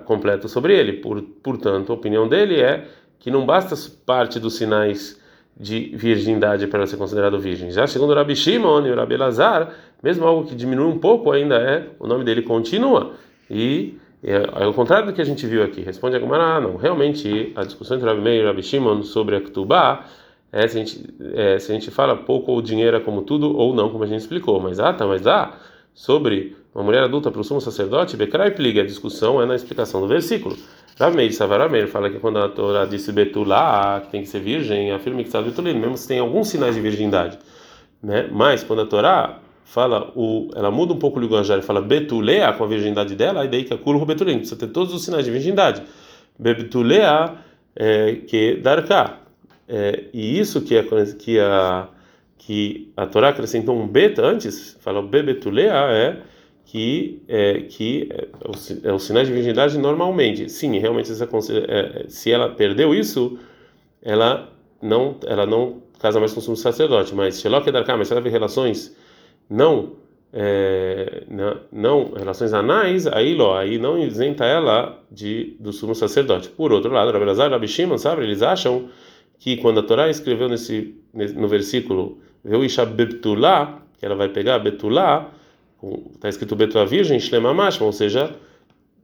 completo 0.05 0.49
sobre 0.49 0.77
ele. 0.77 0.95
Por, 0.95 1.23
portanto, 1.23 1.93
a 1.93 1.95
opinião 1.95 2.29
dele 2.29 2.61
é 2.61 2.85
que 3.19 3.31
não 3.31 3.47
basta 3.47 3.77
parte 4.05 4.41
dos 4.41 4.57
sinais 4.57 5.21
de 5.59 5.91
virgindade 5.95 6.67
para 6.67 6.87
ser 6.87 6.97
considerado 6.97 7.39
virgem. 7.39 7.71
Já 7.71 7.87
segundo 7.87 8.11
o 8.11 8.15
Rabi 8.15 8.37
Shimon 8.37 8.87
e 8.87 8.91
o 8.91 8.97
Rabi 8.97 9.17
Lazar, 9.17 9.71
mesmo 10.03 10.27
algo 10.27 10.47
que 10.47 10.55
diminui 10.55 10.87
um 10.87 10.99
pouco 10.99 11.31
ainda 11.31 11.57
é, 11.57 11.87
o 11.99 12.07
nome 12.07 12.25
dele 12.25 12.43
continua. 12.43 13.13
E 13.51 13.97
é, 14.23 14.65
é 14.65 14.67
o 14.67 14.75
contrário 14.75 15.07
do 15.07 15.13
que 15.13 15.23
a 15.23 15.25
gente 15.25 15.47
viu 15.47 15.63
aqui. 15.63 15.81
Responde 15.81 16.17
a 16.17 16.21
Gemara, 16.21 16.57
ah, 16.57 16.61
não. 16.61 16.77
Realmente, 16.77 17.53
a 17.57 17.63
discussão 17.63 17.97
entre 17.97 18.09
Rabi 18.09 18.21
Meir 18.21 18.43
e 18.43 18.47
Rabi 18.47 18.63
Shimon 18.63 19.03
sobre 19.03 19.37
a 19.37 19.41
Ktubá 19.41 20.05
é 20.53 20.67
se 20.69 20.79
a, 20.79 20.85
gente, 20.85 21.15
é 21.35 21.59
se 21.59 21.71
a 21.71 21.75
gente 21.75 21.91
fala 21.91 22.17
pouco 22.17 22.53
ou 22.53 22.61
dinheiro 22.61 22.97
é 22.97 23.01
como 23.01 23.23
tudo 23.23 23.57
ou 23.57 23.75
não, 23.75 23.89
como 23.91 24.05
a 24.05 24.07
gente 24.07 24.21
explicou. 24.21 24.61
Mas 24.61 24.79
ah, 24.79 24.93
tá, 24.93 25.07
mas 25.07 25.27
ah, 25.27 25.55
sobre 25.97 26.55
uma 26.75 26.85
mulher 26.85 27.03
adulta 27.03 27.31
para 27.31 27.41
o 27.41 27.45
sumo 27.45 27.59
sacerdote, 27.59 28.19
Bekrai 28.19 28.51
Pliga, 28.51 28.83
a 28.83 28.87
discussão 28.87 29.41
é 29.41 29.47
na 29.47 29.57
explicação 29.57 30.03
do 30.03 30.07
versículo. 30.07 30.55
Rameir, 31.01 31.35
Savarameir, 31.35 31.89
fala 31.89 32.11
que 32.11 32.19
quando 32.19 32.39
a 32.39 32.51
Torá 32.51 32.85
disse 32.85 33.11
Betulá, 33.13 34.03
que 34.05 34.11
tem 34.11 34.21
que 34.21 34.29
ser 34.29 34.41
virgem, 34.41 34.93
afirma 34.93 35.23
que 35.23 35.29
está 35.29 35.41
Betulino, 35.41 35.81
mesmo 35.81 35.97
se 35.97 36.07
tem 36.07 36.19
alguns 36.19 36.49
sinais 36.49 36.75
de 36.75 36.83
virgindade. 36.83 37.39
Né? 38.03 38.29
Mas 38.31 38.63
quando 38.63 38.83
a 38.83 38.87
Torá 38.87 39.39
fala 39.65 40.13
o, 40.15 40.51
ela 40.55 40.71
muda 40.71 40.93
um 40.93 40.99
pouco 40.99 41.19
o 41.19 41.23
linguajar 41.23 41.59
e 41.59 41.63
fala 41.63 41.81
betulea 41.81 42.53
com 42.53 42.65
a 42.65 42.67
virgindade 42.67 43.17
dela, 43.17 43.41
aí 43.41 43.49
daí 43.49 43.65
que 43.65 43.73
a 43.75 43.79
curva 43.79 44.05
betulem 44.05 44.37
precisa 44.37 44.57
ter 44.59 44.69
todos 44.69 44.93
os 44.93 45.03
sinais 45.03 45.25
de 45.25 45.31
virgindade. 45.31 45.83
Betulea 46.39 47.37
é, 47.75 48.17
que 48.17 48.57
darká. 48.57 49.21
É, 49.67 50.05
e 50.13 50.39
isso 50.39 50.61
que 50.61 50.77
a 50.77 50.85
que 51.19 51.41
a 51.41 51.89
que 52.39 52.93
a 52.97 53.07
Torá 53.07 53.31
acrescentou 53.31 53.77
um 53.77 53.87
bet 53.87 54.21
antes, 54.21 54.77
fala 54.81 55.03
bebetulea 55.03 55.75
é 55.91 56.23
que 56.65 57.23
é, 57.29 57.61
que 57.63 58.09
é, 58.11 58.89
é 58.89 58.93
o 58.93 58.99
sinal 58.99 59.25
de 59.25 59.33
virgindade 59.33 59.79
normalmente. 59.79 60.49
Sim, 60.51 60.79
realmente 60.79 61.11
essa, 61.11 61.29
é, 61.69 62.05
se 62.09 62.31
ela 62.31 62.51
perdeu 62.51 62.95
isso, 62.95 63.39
ela 64.03 64.53
não 64.83 65.17
ela 65.27 65.47
não 65.47 65.83
casa 65.99 66.21
mais 66.21 66.33
com 66.33 66.41
o 66.41 66.43
sumo 66.43 66.57
sacerdote, 66.57 67.15
mas 67.15 67.41
Shelok 67.41 67.71
Darká, 67.71 67.97
mas 67.97 68.09
se 68.09 68.15
ela 68.15 68.21
vê 68.21 68.29
relações 68.29 68.95
não, 69.49 69.93
é, 70.33 71.23
não, 71.73 72.13
relações 72.13 72.53
anais, 72.53 73.07
aí 73.07 73.35
lo, 73.35 73.55
aí 73.55 73.79
não 73.79 73.99
isenta 73.99 74.45
ela 74.45 75.01
de 75.11 75.57
do 75.61 75.73
sumo 75.73 75.95
sacerdote. 75.95 76.49
Por 76.49 76.73
outro 76.73 76.93
lado, 76.93 77.13
Rabi 77.13 77.25
Lazar, 77.25 77.51
Rabi 77.51 77.69
Shimon, 77.69 77.97
sabe, 77.97 78.25
eles 78.25 78.43
acham 78.43 78.89
que 79.39 79.57
quando 79.59 79.81
a 79.81 79.83
Torá 79.83 80.09
escreveu 80.09 80.49
nesse, 80.49 80.95
no 81.35 81.49
versículo 81.49 82.19
Veu 82.45 82.65
Isha 82.65 82.85
Betulá, 82.85 83.83
que 83.99 84.07
ela 84.07 84.15
vai 84.15 84.29
pegar 84.29 84.59
Betulá, 84.59 85.31
está 86.15 86.29
escrito 86.29 86.57
Betulá 86.57 86.85
Virgem, 86.85 87.19
Shlema 87.19 87.53
Mashma, 87.53 87.87
ou 87.87 87.93
seja, 87.93 88.35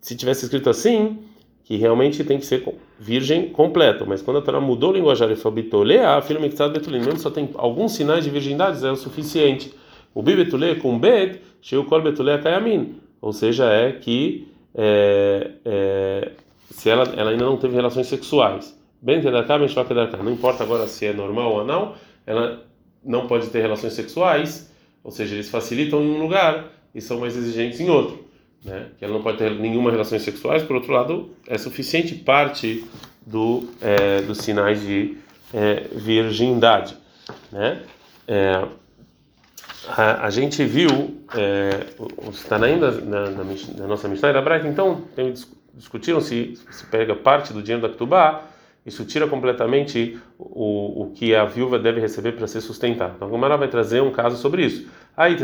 se 0.01 0.17
tivesse 0.17 0.45
escrito 0.45 0.71
assim, 0.71 1.19
que 1.65 1.77
realmente 1.77 2.25
tem 2.25 2.39
que 2.39 2.47
ser 2.47 2.65
virgem 2.99 3.49
completo. 3.49 4.05
Mas 4.07 4.21
quando 4.21 4.39
a 4.39 4.43
Torá 4.43 4.61
mudou 4.61 4.91
o 4.91 4.93
linguajar 4.93 5.31
e 5.31 5.37
falou 5.37 5.57
Bitolea, 5.57 6.21
filho 6.23 6.41
Mixad 6.41 6.73
Betulin, 6.73 6.99
mesmo 6.99 7.19
só 7.19 7.31
tem 7.31 7.49
alguns 7.55 7.93
sinais 7.93 8.25
de 8.25 8.31
virgindade, 8.31 8.85
é 8.85 8.91
o 8.91 8.97
suficiente. 8.97 9.73
O 10.15 10.23
Bibetule 10.23 10.77
com 10.77 10.99
Bet, 10.99 11.41
Sheu 11.61 11.85
Kol 11.85 12.03
Betule 12.03 12.37
Kayamin, 12.39 12.97
ou 13.21 13.33
seja, 13.33 13.71
é 13.71 13.93
que 13.93 14.49
é, 14.75 15.51
é, 15.65 16.33
se 16.71 16.91
ela, 16.91 17.05
ela 17.17 17.31
ainda 17.31 17.45
não 17.45 17.57
teve 17.57 17.75
relações 17.75 18.07
sexuais. 18.07 18.79
Não 20.23 20.33
importa 20.33 20.63
agora 20.63 20.87
se 20.87 21.05
é 21.07 21.13
normal 21.13 21.53
ou 21.53 21.65
não, 21.65 21.95
ela 22.25 22.65
não 23.05 23.27
pode 23.27 23.49
ter 23.49 23.61
relações 23.61 23.95
sexuais, 23.95 24.71
ou 25.03 25.11
seja, 25.11 25.35
eles 25.35 25.51
facilitam 25.51 26.01
em 26.01 26.09
um 26.09 26.23
lugar 26.23 26.67
e 26.95 27.01
são 27.01 27.19
mais 27.19 27.37
exigentes 27.37 27.81
em 27.81 27.91
outro. 27.91 28.25
Né? 28.65 28.87
Que 28.97 29.05
ela 29.05 29.15
não 29.15 29.23
pode 29.23 29.39
ter 29.39 29.51
nenhuma 29.51 29.91
relações 29.91 30.23
sexuais, 30.23 30.63
por 30.63 30.77
outro 30.77 30.93
lado, 30.93 31.31
é 31.49 31.59
suficiente 31.59 32.15
parte 32.15 32.85
do, 33.27 33.69
é, 33.81 34.23
dos 34.23 34.39
sinais 34.39 34.81
de 34.81 35.17
é, 35.53 35.89
virgindade. 35.93 36.97
Né? 37.51 37.83
É, 38.29 38.65
a, 39.89 40.27
a, 40.27 40.31
gente 40.31 40.65
viu 40.65 41.23
é, 41.35 41.87
está 42.31 42.57
ainda 42.57 42.93
na, 42.93 43.31
na, 43.31 43.45
na, 43.79 43.87
nossa 43.89 44.07
Mishnah 44.07 44.33
da 44.33 44.41
Braita, 44.41 44.69
então 44.69 45.03
discutiram 45.75 46.21
se 46.21 46.57
se 46.71 46.87
pega 46.87 47.17
parte 47.17 47.53
do 47.53 47.63
dinheiro 47.63 47.83
da 47.83 47.89
Ketubá 47.89 48.52
isso 48.85 49.05
tira 49.05 49.29
completamente 49.29 50.19
o, 50.39 51.03
o 51.03 51.11
que 51.13 51.35
a 51.35 51.45
viúva 51.45 51.79
deve 51.79 52.01
receber 52.01 52.33
para 52.33 52.47
ser 52.49 52.61
sustentada. 52.61 53.15
Então, 53.17 53.29
Gomara 53.29 53.57
vai 53.57 53.69
trazer 53.69 54.03
um 54.03 54.11
caso 54.11 54.37
sobre 54.37 54.65
isso. 54.65 54.91
Aí, 55.17 55.37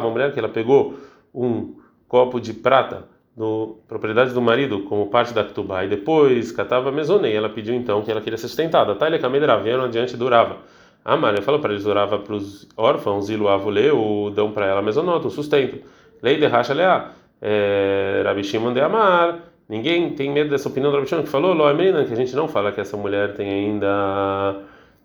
uma 0.00 0.10
mulher 0.10 0.32
que 0.32 0.38
ela 0.38 0.48
pegou 0.48 0.98
um 1.34 1.76
copo 2.08 2.40
de 2.40 2.54
prata 2.54 3.04
no 3.36 3.78
propriedade 3.86 4.32
do 4.32 4.40
marido 4.40 4.80
como 4.84 5.06
parte 5.06 5.32
da 5.34 5.44
Ktubá 5.44 5.84
e 5.84 5.88
depois 5.88 6.50
catava 6.50 6.90
mesonei, 6.90 7.36
ela 7.36 7.48
pediu 7.48 7.74
então 7.74 8.02
que 8.02 8.10
ela 8.10 8.20
queria 8.20 8.38
ser 8.38 8.48
sustentada. 8.48 8.94
Tá, 8.94 9.06
ele 9.06 9.16
vieram 9.58 9.84
adiante 9.84 10.16
durava. 10.16 10.58
A 11.04 11.16
Maria 11.16 11.42
falou 11.42 11.60
para 11.60 11.72
eles 11.72 11.84
durava 11.84 12.18
para 12.18 12.34
os 12.34 12.68
órfãos 12.76 13.30
e 13.30 13.36
o 13.36 14.30
dão 14.30 14.52
para 14.52 14.66
ela 14.66 14.82
mesonota, 14.82 15.28
o 15.28 15.30
sustento. 15.30 15.78
Lei 16.22 16.38
de 16.38 16.46
racha 16.46 16.74
leá. 16.74 17.12
É, 17.42 18.22
Rabi 18.22 18.44
Shimon 18.44 18.74
de 18.74 18.80
Amar 18.80 19.49
Ninguém 19.70 20.10
tem 20.10 20.28
medo 20.28 20.50
dessa 20.50 20.68
opinião 20.68 20.90
do 20.90 20.98
Rabi 20.98 21.08
que 21.08 21.28
falou, 21.28 21.54
Loemrina, 21.54 22.04
que 22.04 22.12
a 22.12 22.16
gente 22.16 22.34
não 22.34 22.48
fala 22.48 22.72
que 22.72 22.80
essa 22.80 22.96
mulher 22.96 23.34
tem 23.34 23.48
ainda 23.48 24.56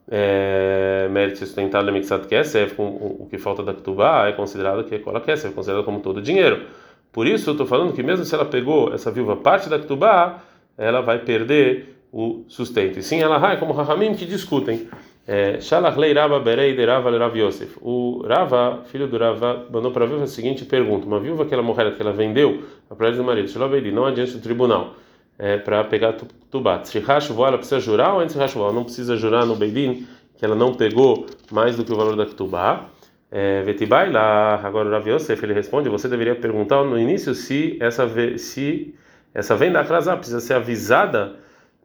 é, 0.09 1.07
mérito 1.11 1.37
sustentável 1.37 1.85
da 1.85 1.91
Mixat 1.91 2.25
Kesef, 2.25 2.73
com 2.73 2.83
o 2.83 3.27
que 3.29 3.37
falta 3.37 3.61
da 3.61 3.75
Ktubá, 3.75 4.27
é 4.27 4.31
considerado 4.31 4.83
que 4.83 4.95
é 4.95 4.97
Kola 4.97 5.21
Kesef, 5.21 5.53
é 5.53 5.55
considerado 5.55 5.85
como 5.85 5.99
todo 5.99 6.19
dinheiro. 6.19 6.65
Por 7.11 7.27
isso 7.27 7.47
eu 7.47 7.51
estou 7.51 7.67
falando 7.67 7.93
que 7.93 8.01
mesmo 8.01 8.25
se 8.25 8.33
ela 8.33 8.43
pegou 8.43 8.91
essa 8.91 9.11
viúva 9.11 9.35
parte 9.35 9.69
da 9.69 9.77
Ktubá, 9.77 10.41
ela 10.75 10.99
vai 10.99 11.19
perder 11.19 11.99
o 12.11 12.43
sustento. 12.47 12.97
E 12.97 13.03
sim, 13.03 13.21
ela 13.21 13.51
é 13.51 13.57
como 13.57 13.71
Rahamim 13.71 14.15
que 14.15 14.25
discutem. 14.25 14.89
É, 15.27 15.59
Shalach 15.59 15.97
lei 15.97 16.13
Rava 16.13 16.39
Berei 16.39 16.75
de 16.75 16.85
Rava 16.85 17.09
Rav 17.17 17.35
Yosef. 17.35 17.77
O 17.81 18.23
Rava, 18.27 18.83
filho 18.85 19.07
do 19.07 19.17
Rava, 19.17 19.65
mandou 19.71 19.91
para 19.91 20.05
a 20.05 20.07
viúva 20.07 20.25
a 20.25 20.27
seguinte 20.27 20.65
pergunta: 20.65 21.07
Uma 21.07 21.19
viúva 21.19 21.45
que 21.45 21.53
ela 21.53 21.63
morreu, 21.63 21.95
que 21.95 22.01
ela 22.01 22.11
vendeu 22.11 22.63
a 22.85 22.87
propriedade 22.89 23.17
do 23.17 23.23
marido, 23.23 23.49
Shaloveidi, 23.49 23.91
não 23.91 24.05
adiante 24.05 24.33
do 24.33 24.39
tribunal, 24.39 24.93
é, 25.39 25.57
para 25.57 25.83
pegar 25.83 26.13
tubat. 26.51 26.87
Se 26.87 26.99
ela 26.99 27.57
precisa 27.57 27.79
jurar 27.79 28.13
ou 28.13 28.19
antes 28.19 28.35
ela 28.35 28.71
não 28.71 28.83
precisa 28.83 29.15
jurar 29.17 29.45
no 29.45 29.55
Beidin 29.55 30.05
que 30.37 30.45
ela 30.45 30.55
não 30.55 30.73
pegou 30.73 31.25
mais 31.51 31.75
do 31.75 31.83
que 31.83 31.91
o 31.91 31.95
valor 31.95 32.15
da 32.15 32.25
tubá. 32.25 32.89
É, 33.31 33.63
Vetibai 33.63 34.11
lá, 34.11 34.61
agora 34.63 34.87
o 34.87 34.91
Rav 34.91 35.07
Yosef 35.09 35.43
ele 35.43 35.53
responde: 35.53 35.89
Você 35.89 36.07
deveria 36.07 36.35
perguntar 36.35 36.83
no 36.83 36.99
início 36.99 37.33
se 37.33 37.77
essa 37.81 38.07
se 38.37 38.93
essa 39.33 39.55
venda 39.55 39.79
atrasar 39.79 40.17
precisa 40.17 40.39
ser 40.39 40.53
avisada 40.53 41.35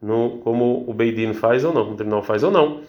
no 0.01 0.39
como 0.43 0.85
o 0.87 0.93
Beidin 0.93 1.33
faz 1.33 1.65
ou 1.65 1.73
não, 1.73 1.81
como 1.81 1.93
o 1.93 1.97
tribunal 1.97 2.23
faz 2.23 2.43
ou 2.43 2.51
não. 2.51 2.81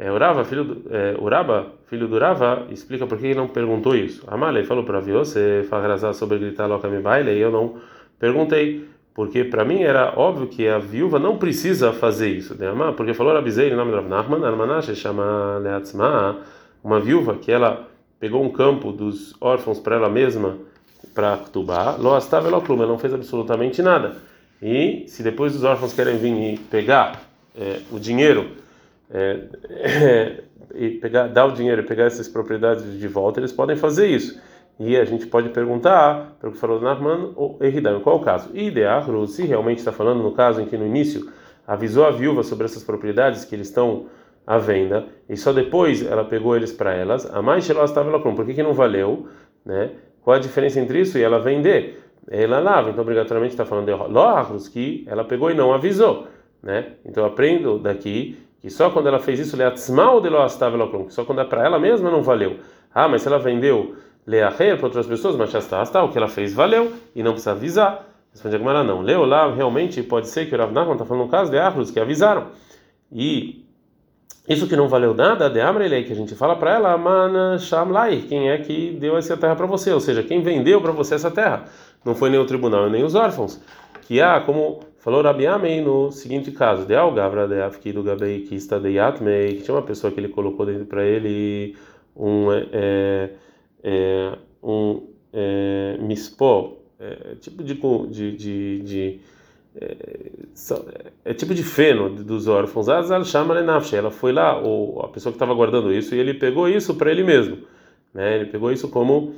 É, 0.00 0.10
Urava, 0.10 0.46
filho 0.46 0.64
do, 0.64 0.82
é, 0.90 1.14
Uraba, 1.20 1.74
filho 1.84 2.08
do 2.08 2.14
Urava, 2.14 2.66
explica 2.70 3.06
por 3.06 3.18
que 3.18 3.26
ele 3.26 3.34
não 3.34 3.46
perguntou 3.46 3.94
isso. 3.94 4.24
Amalei 4.26 4.64
falou 4.64 4.82
para 4.82 4.94
Rav 4.94 5.12
você 5.12 5.62
fala 5.68 6.14
sobre 6.14 6.38
gritar 6.38 6.66
loca 6.66 6.88
me 6.88 7.02
baile, 7.02 7.32
e 7.32 7.38
eu 7.38 7.50
não 7.50 7.74
perguntei, 8.18 8.88
porque 9.12 9.44
para 9.44 9.62
mim 9.62 9.82
era 9.82 10.14
óbvio 10.16 10.46
que 10.46 10.66
a 10.66 10.78
viúva 10.78 11.18
não 11.18 11.36
precisa 11.36 11.92
fazer 11.92 12.30
isso. 12.30 12.56
Né? 12.58 12.72
Porque 12.96 13.12
falou 13.12 13.34
Rabizei, 13.34 13.74
nome 13.74 13.92
de 13.94 14.08
Nachman, 14.08 14.42
Armanash, 14.42 14.96
chama 14.96 15.58
Leatzma, 15.58 16.38
uma 16.82 16.98
viúva 16.98 17.34
que 17.34 17.52
ela 17.52 17.86
pegou 18.18 18.42
um 18.42 18.48
campo 18.48 18.92
dos 18.92 19.36
órfãos 19.38 19.78
para 19.78 19.96
ela 19.96 20.08
mesma, 20.08 20.56
para 21.14 21.36
Ktubá, 21.36 21.96
lo 21.98 22.14
astava 22.14 22.48
ela 22.48 22.62
não 22.86 22.98
fez 22.98 23.12
absolutamente 23.12 23.82
nada. 23.82 24.16
E 24.62 25.04
se 25.08 25.22
depois 25.22 25.54
os 25.54 25.62
órfãos 25.62 25.92
querem 25.92 26.16
vir 26.16 26.54
e 26.54 26.58
pegar 26.58 27.20
é, 27.54 27.80
o 27.92 27.98
dinheiro 27.98 28.60
é, 29.12 29.40
é, 29.70 30.42
e 30.74 30.90
pegar, 30.90 31.28
dar 31.28 31.46
o 31.46 31.52
dinheiro 31.52 31.82
e 31.82 31.84
pegar 31.84 32.04
essas 32.04 32.28
propriedades 32.28 32.98
de 32.98 33.08
volta, 33.08 33.40
eles 33.40 33.52
podem 33.52 33.76
fazer 33.76 34.06
isso. 34.06 34.40
E 34.78 34.96
a 34.96 35.04
gente 35.04 35.26
pode 35.26 35.50
perguntar, 35.50 36.36
para 36.40 36.48
o 36.48 36.52
que 36.52 36.58
falou 36.58 36.80
Narman 36.80 37.32
ou 37.36 37.58
Eridam, 37.60 38.00
qual 38.00 38.16
é 38.16 38.20
o 38.20 38.22
caso? 38.22 38.50
Idearro, 38.56 39.26
se 39.26 39.44
realmente 39.44 39.78
está 39.78 39.92
falando 39.92 40.22
no 40.22 40.32
caso 40.32 40.60
em 40.62 40.66
que 40.66 40.76
no 40.76 40.86
início 40.86 41.30
avisou 41.66 42.06
a 42.06 42.10
viúva 42.10 42.42
sobre 42.42 42.64
essas 42.64 42.82
propriedades 42.82 43.44
que 43.44 43.54
eles 43.54 43.68
estão 43.68 44.06
à 44.46 44.58
venda 44.58 45.06
e 45.28 45.36
só 45.36 45.52
depois 45.52 46.04
ela 46.04 46.24
pegou 46.24 46.56
eles 46.56 46.72
para 46.72 46.94
elas, 46.94 47.32
a 47.32 47.42
mais 47.42 47.68
ela 47.68 47.84
estava 47.84 48.10
lá 48.10 48.18
por 48.18 48.44
que 48.44 48.54
que 48.54 48.62
não 48.62 48.72
valeu, 48.72 49.28
né? 49.64 49.90
Qual 50.22 50.36
a 50.36 50.40
diferença 50.40 50.80
entre 50.80 51.00
isso 51.00 51.18
e 51.18 51.22
ela 51.22 51.38
vender? 51.38 52.02
Ela 52.28 52.58
lava, 52.58 52.90
então 52.90 53.02
obrigatoriamente 53.02 53.52
está 53.52 53.64
falando 53.64 53.86
de 53.86 53.92
Loarros 53.92 54.66
que 54.66 55.04
ela 55.06 55.24
pegou 55.24 55.50
e 55.50 55.54
não 55.54 55.72
avisou, 55.72 56.26
né? 56.62 56.94
Então 57.04 57.24
aprendo 57.24 57.78
daqui 57.78 58.38
que 58.60 58.70
só 58.70 58.90
quando 58.90 59.08
ela 59.08 59.18
fez 59.18 59.40
isso, 59.40 59.56
leatzmal 59.56 60.20
de 60.20 60.28
que 61.06 61.14
só 61.14 61.24
quando 61.24 61.40
é 61.40 61.44
para 61.44 61.64
ela 61.64 61.78
mesma 61.78 62.10
não 62.10 62.22
valeu. 62.22 62.58
Ah, 62.94 63.08
mas 63.08 63.22
se 63.22 63.28
ela 63.28 63.38
vendeu 63.38 63.96
leacher 64.26 64.76
para 64.76 64.86
outras 64.86 65.06
pessoas, 65.06 65.36
mas 65.36 65.52
o 65.54 66.08
que 66.08 66.18
ela 66.18 66.28
fez 66.28 66.52
valeu 66.52 66.92
e 67.14 67.22
não 67.22 67.32
precisa 67.32 67.52
avisar. 67.52 68.06
Responde 68.32 68.54
a 68.54 68.58
Gemara, 68.58 68.84
não. 68.84 69.00
Leu 69.00 69.24
lá, 69.24 69.52
realmente 69.52 70.02
pode 70.02 70.28
ser 70.28 70.46
que 70.46 70.54
o 70.54 70.58
Rav 70.58 70.72
Nachman 70.72 70.92
está 70.92 71.04
falando 71.04 71.24
no 71.24 71.30
caso 71.30 71.50
de 71.50 71.58
Arros, 71.58 71.90
que 71.90 71.98
avisaram. 71.98 72.48
E 73.10 73.66
isso 74.48 74.68
que 74.68 74.76
não 74.76 74.88
valeu 74.88 75.14
nada, 75.14 75.48
de 75.48 75.60
Amrelei, 75.60 76.04
que 76.04 76.12
a 76.12 76.16
gente 76.16 76.34
fala 76.34 76.54
para 76.54 76.74
ela, 76.74 76.96
Mana 76.96 77.58
Shamlai, 77.58 78.24
quem 78.28 78.50
é 78.50 78.58
que 78.58 78.96
deu 79.00 79.16
essa 79.16 79.36
terra 79.36 79.56
para 79.56 79.66
você? 79.66 79.92
Ou 79.92 80.00
seja, 80.00 80.22
quem 80.22 80.42
vendeu 80.42 80.80
para 80.80 80.92
você 80.92 81.14
essa 81.14 81.30
terra? 81.30 81.64
Não 82.04 82.14
foi 82.14 82.30
nem 82.30 82.38
o 82.38 82.44
tribunal, 82.44 82.88
nem 82.88 83.04
os 83.04 83.14
órfãos. 83.14 83.60
Que 84.02 84.20
há, 84.20 84.40
como 84.40 84.80
Falou 85.00 85.22
Rabi 85.22 85.46
Amei 85.46 85.80
no 85.80 86.12
seguinte 86.12 86.52
caso: 86.52 86.84
De 86.84 86.94
Algavra 86.94 87.48
de 87.48 87.60
Afkido 87.62 88.02
Gabei 88.02 88.46
está 88.52 88.78
de 88.78 88.90
Yatmei, 88.90 89.56
que 89.56 89.62
tinha 89.62 89.74
uma 89.74 89.82
pessoa 89.82 90.12
que 90.12 90.20
ele 90.20 90.28
colocou 90.28 90.66
dentro 90.66 90.84
para 90.84 91.02
ele 91.06 91.74
um 92.14 92.52
é, 92.52 93.30
é, 93.82 94.38
um 94.62 95.08
é, 95.32 95.96
mispó, 96.02 96.76
é, 96.98 97.34
tipo 97.36 97.64
de 97.64 97.80
de, 98.10 98.36
de, 98.36 98.82
de 98.82 99.20
é, 99.74 99.96
é, 101.24 101.32
tipo 101.32 101.54
de 101.54 101.62
feno 101.62 102.10
dos 102.10 102.46
órfãos. 102.46 102.90
Azal 102.90 103.24
chama 103.24 103.54
Ela 103.58 104.10
foi 104.10 104.32
lá, 104.32 104.58
ou 104.60 105.00
a 105.00 105.08
pessoa 105.08 105.32
que 105.32 105.36
estava 105.36 105.54
guardando 105.54 105.90
isso, 105.94 106.14
e 106.14 106.18
ele 106.18 106.34
pegou 106.34 106.68
isso 106.68 106.94
para 106.94 107.10
ele 107.10 107.24
mesmo, 107.24 107.56
né? 108.12 108.36
Ele 108.36 108.50
pegou 108.50 108.70
isso 108.70 108.86
como 108.90 109.34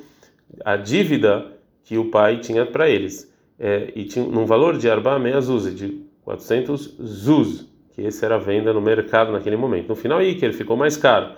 a 0.64 0.74
dívida 0.76 1.52
que 1.84 1.96
o 1.96 2.10
pai 2.10 2.40
tinha 2.40 2.66
para 2.66 2.90
eles 2.90 3.31
é, 3.62 3.92
e 3.94 4.04
tinha 4.04 4.26
num 4.26 4.44
valor 4.44 4.76
de 4.76 4.90
arba 4.90 5.16
meia 5.20 5.40
zuz, 5.40 5.72
de 5.72 6.04
400 6.24 6.96
zuz, 7.00 7.64
que 7.94 8.02
esse 8.02 8.24
era 8.24 8.34
a 8.34 8.38
venda 8.38 8.72
no 8.72 8.80
mercado 8.80 9.30
naquele 9.30 9.56
momento. 9.56 9.88
No 9.88 9.94
final 9.94 10.18
que 10.18 10.44
ele 10.44 10.52
ficou 10.52 10.76
mais 10.76 10.96
caro, 10.96 11.30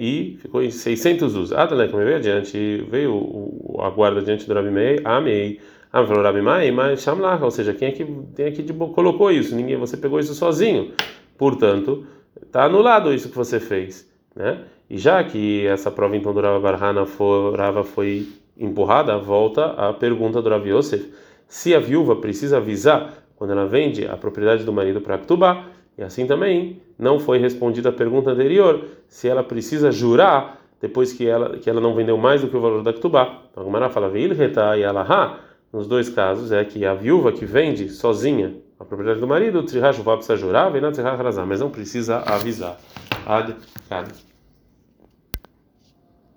e 0.00 0.38
ficou 0.40 0.62
em 0.62 0.70
600 0.70 1.34
usos. 1.34 1.52
Adalek, 1.52 1.94
me 1.94 2.04
veio 2.04 2.16
adiante, 2.16 2.86
veio 2.90 3.12
o, 3.14 3.78
a 3.82 3.90
guarda 3.90 4.22
diante 4.22 4.46
do 4.46 4.54
Rabi 4.54 4.70
Mei, 4.70 4.98
Amei, 5.04 5.60
ah, 5.92 6.06
falou 6.06 6.22
Rabi 6.22 6.40
Mai, 6.40 6.70
mas 6.70 7.02
Shamlach, 7.02 7.42
ou 7.42 7.50
seja, 7.50 7.74
quem 7.74 7.88
é 7.88 7.92
que, 7.92 8.06
quem 8.34 8.46
é 8.46 8.50
que 8.50 8.62
colocou 8.72 9.30
isso? 9.30 9.54
Ninguém, 9.54 9.76
você 9.76 9.96
pegou 9.96 10.18
isso 10.18 10.34
sozinho. 10.34 10.92
Portanto, 11.36 12.06
está 12.42 12.64
anulado 12.64 13.12
isso 13.12 13.28
que 13.28 13.36
você 13.36 13.60
fez, 13.60 14.10
né? 14.34 14.64
E 14.88 14.96
já 14.96 15.22
que 15.22 15.66
essa 15.66 15.90
prova 15.90 16.16
então 16.16 16.32
do 16.32 16.40
Rav 16.40 16.62
Barhana 16.62 17.04
foi, 17.04 17.54
Rava 17.54 17.84
foi 17.84 18.26
empurrada, 18.58 19.16
volta 19.18 19.66
a 19.66 19.92
pergunta 19.92 20.42
do 20.42 20.48
Rav 20.48 20.66
Yosef, 20.66 21.12
se 21.46 21.74
a 21.74 21.80
viúva 21.80 22.16
precisa 22.16 22.58
avisar 22.58 23.14
quando 23.36 23.52
ela 23.52 23.66
vende 23.66 24.06
a 24.06 24.16
propriedade 24.16 24.64
do 24.64 24.72
marido 24.72 25.00
para 25.00 25.18
Ktubá, 25.18 25.66
e 25.96 26.02
assim 26.02 26.26
também 26.26 26.80
não 26.98 27.18
foi 27.18 27.38
respondida 27.38 27.88
a 27.88 27.92
pergunta 27.92 28.30
anterior, 28.30 28.84
se 29.06 29.28
ela 29.28 29.42
precisa 29.42 29.90
jurar 29.90 30.60
depois 30.80 31.12
que 31.12 31.26
ela, 31.26 31.56
que 31.56 31.68
ela 31.68 31.80
não 31.80 31.94
vendeu 31.94 32.16
mais 32.16 32.40
do 32.40 32.48
que 32.48 32.56
o 32.56 32.60
valor 32.60 32.82
da 32.82 32.92
Ktubá. 32.92 33.42
Então 33.50 33.62
a 33.62 33.66
Gemara 33.66 33.88
fala, 33.88 34.08
Veil 34.08 34.34
reta 34.34 34.76
e 34.76 34.84
alaha, 34.84 35.38
nos 35.72 35.86
dois 35.86 36.08
casos 36.08 36.52
é 36.52 36.64
que 36.64 36.84
a 36.84 36.94
viúva 36.94 37.32
que 37.32 37.44
vende 37.44 37.88
sozinha 37.88 38.54
a 38.78 38.84
propriedade 38.84 39.20
do 39.20 39.26
marido, 39.26 39.58
o 39.58 39.62
Trihashuvá 39.64 40.16
precisa 40.16 40.36
jurar, 40.36 40.70
vem 40.70 40.80
na 40.80 40.92
Trihashrazá, 40.92 41.44
mas 41.44 41.60
não 41.60 41.68
precisa 41.68 42.18
avisar. 42.18 42.78
Ad, 43.26 43.56
ad. 43.90 44.27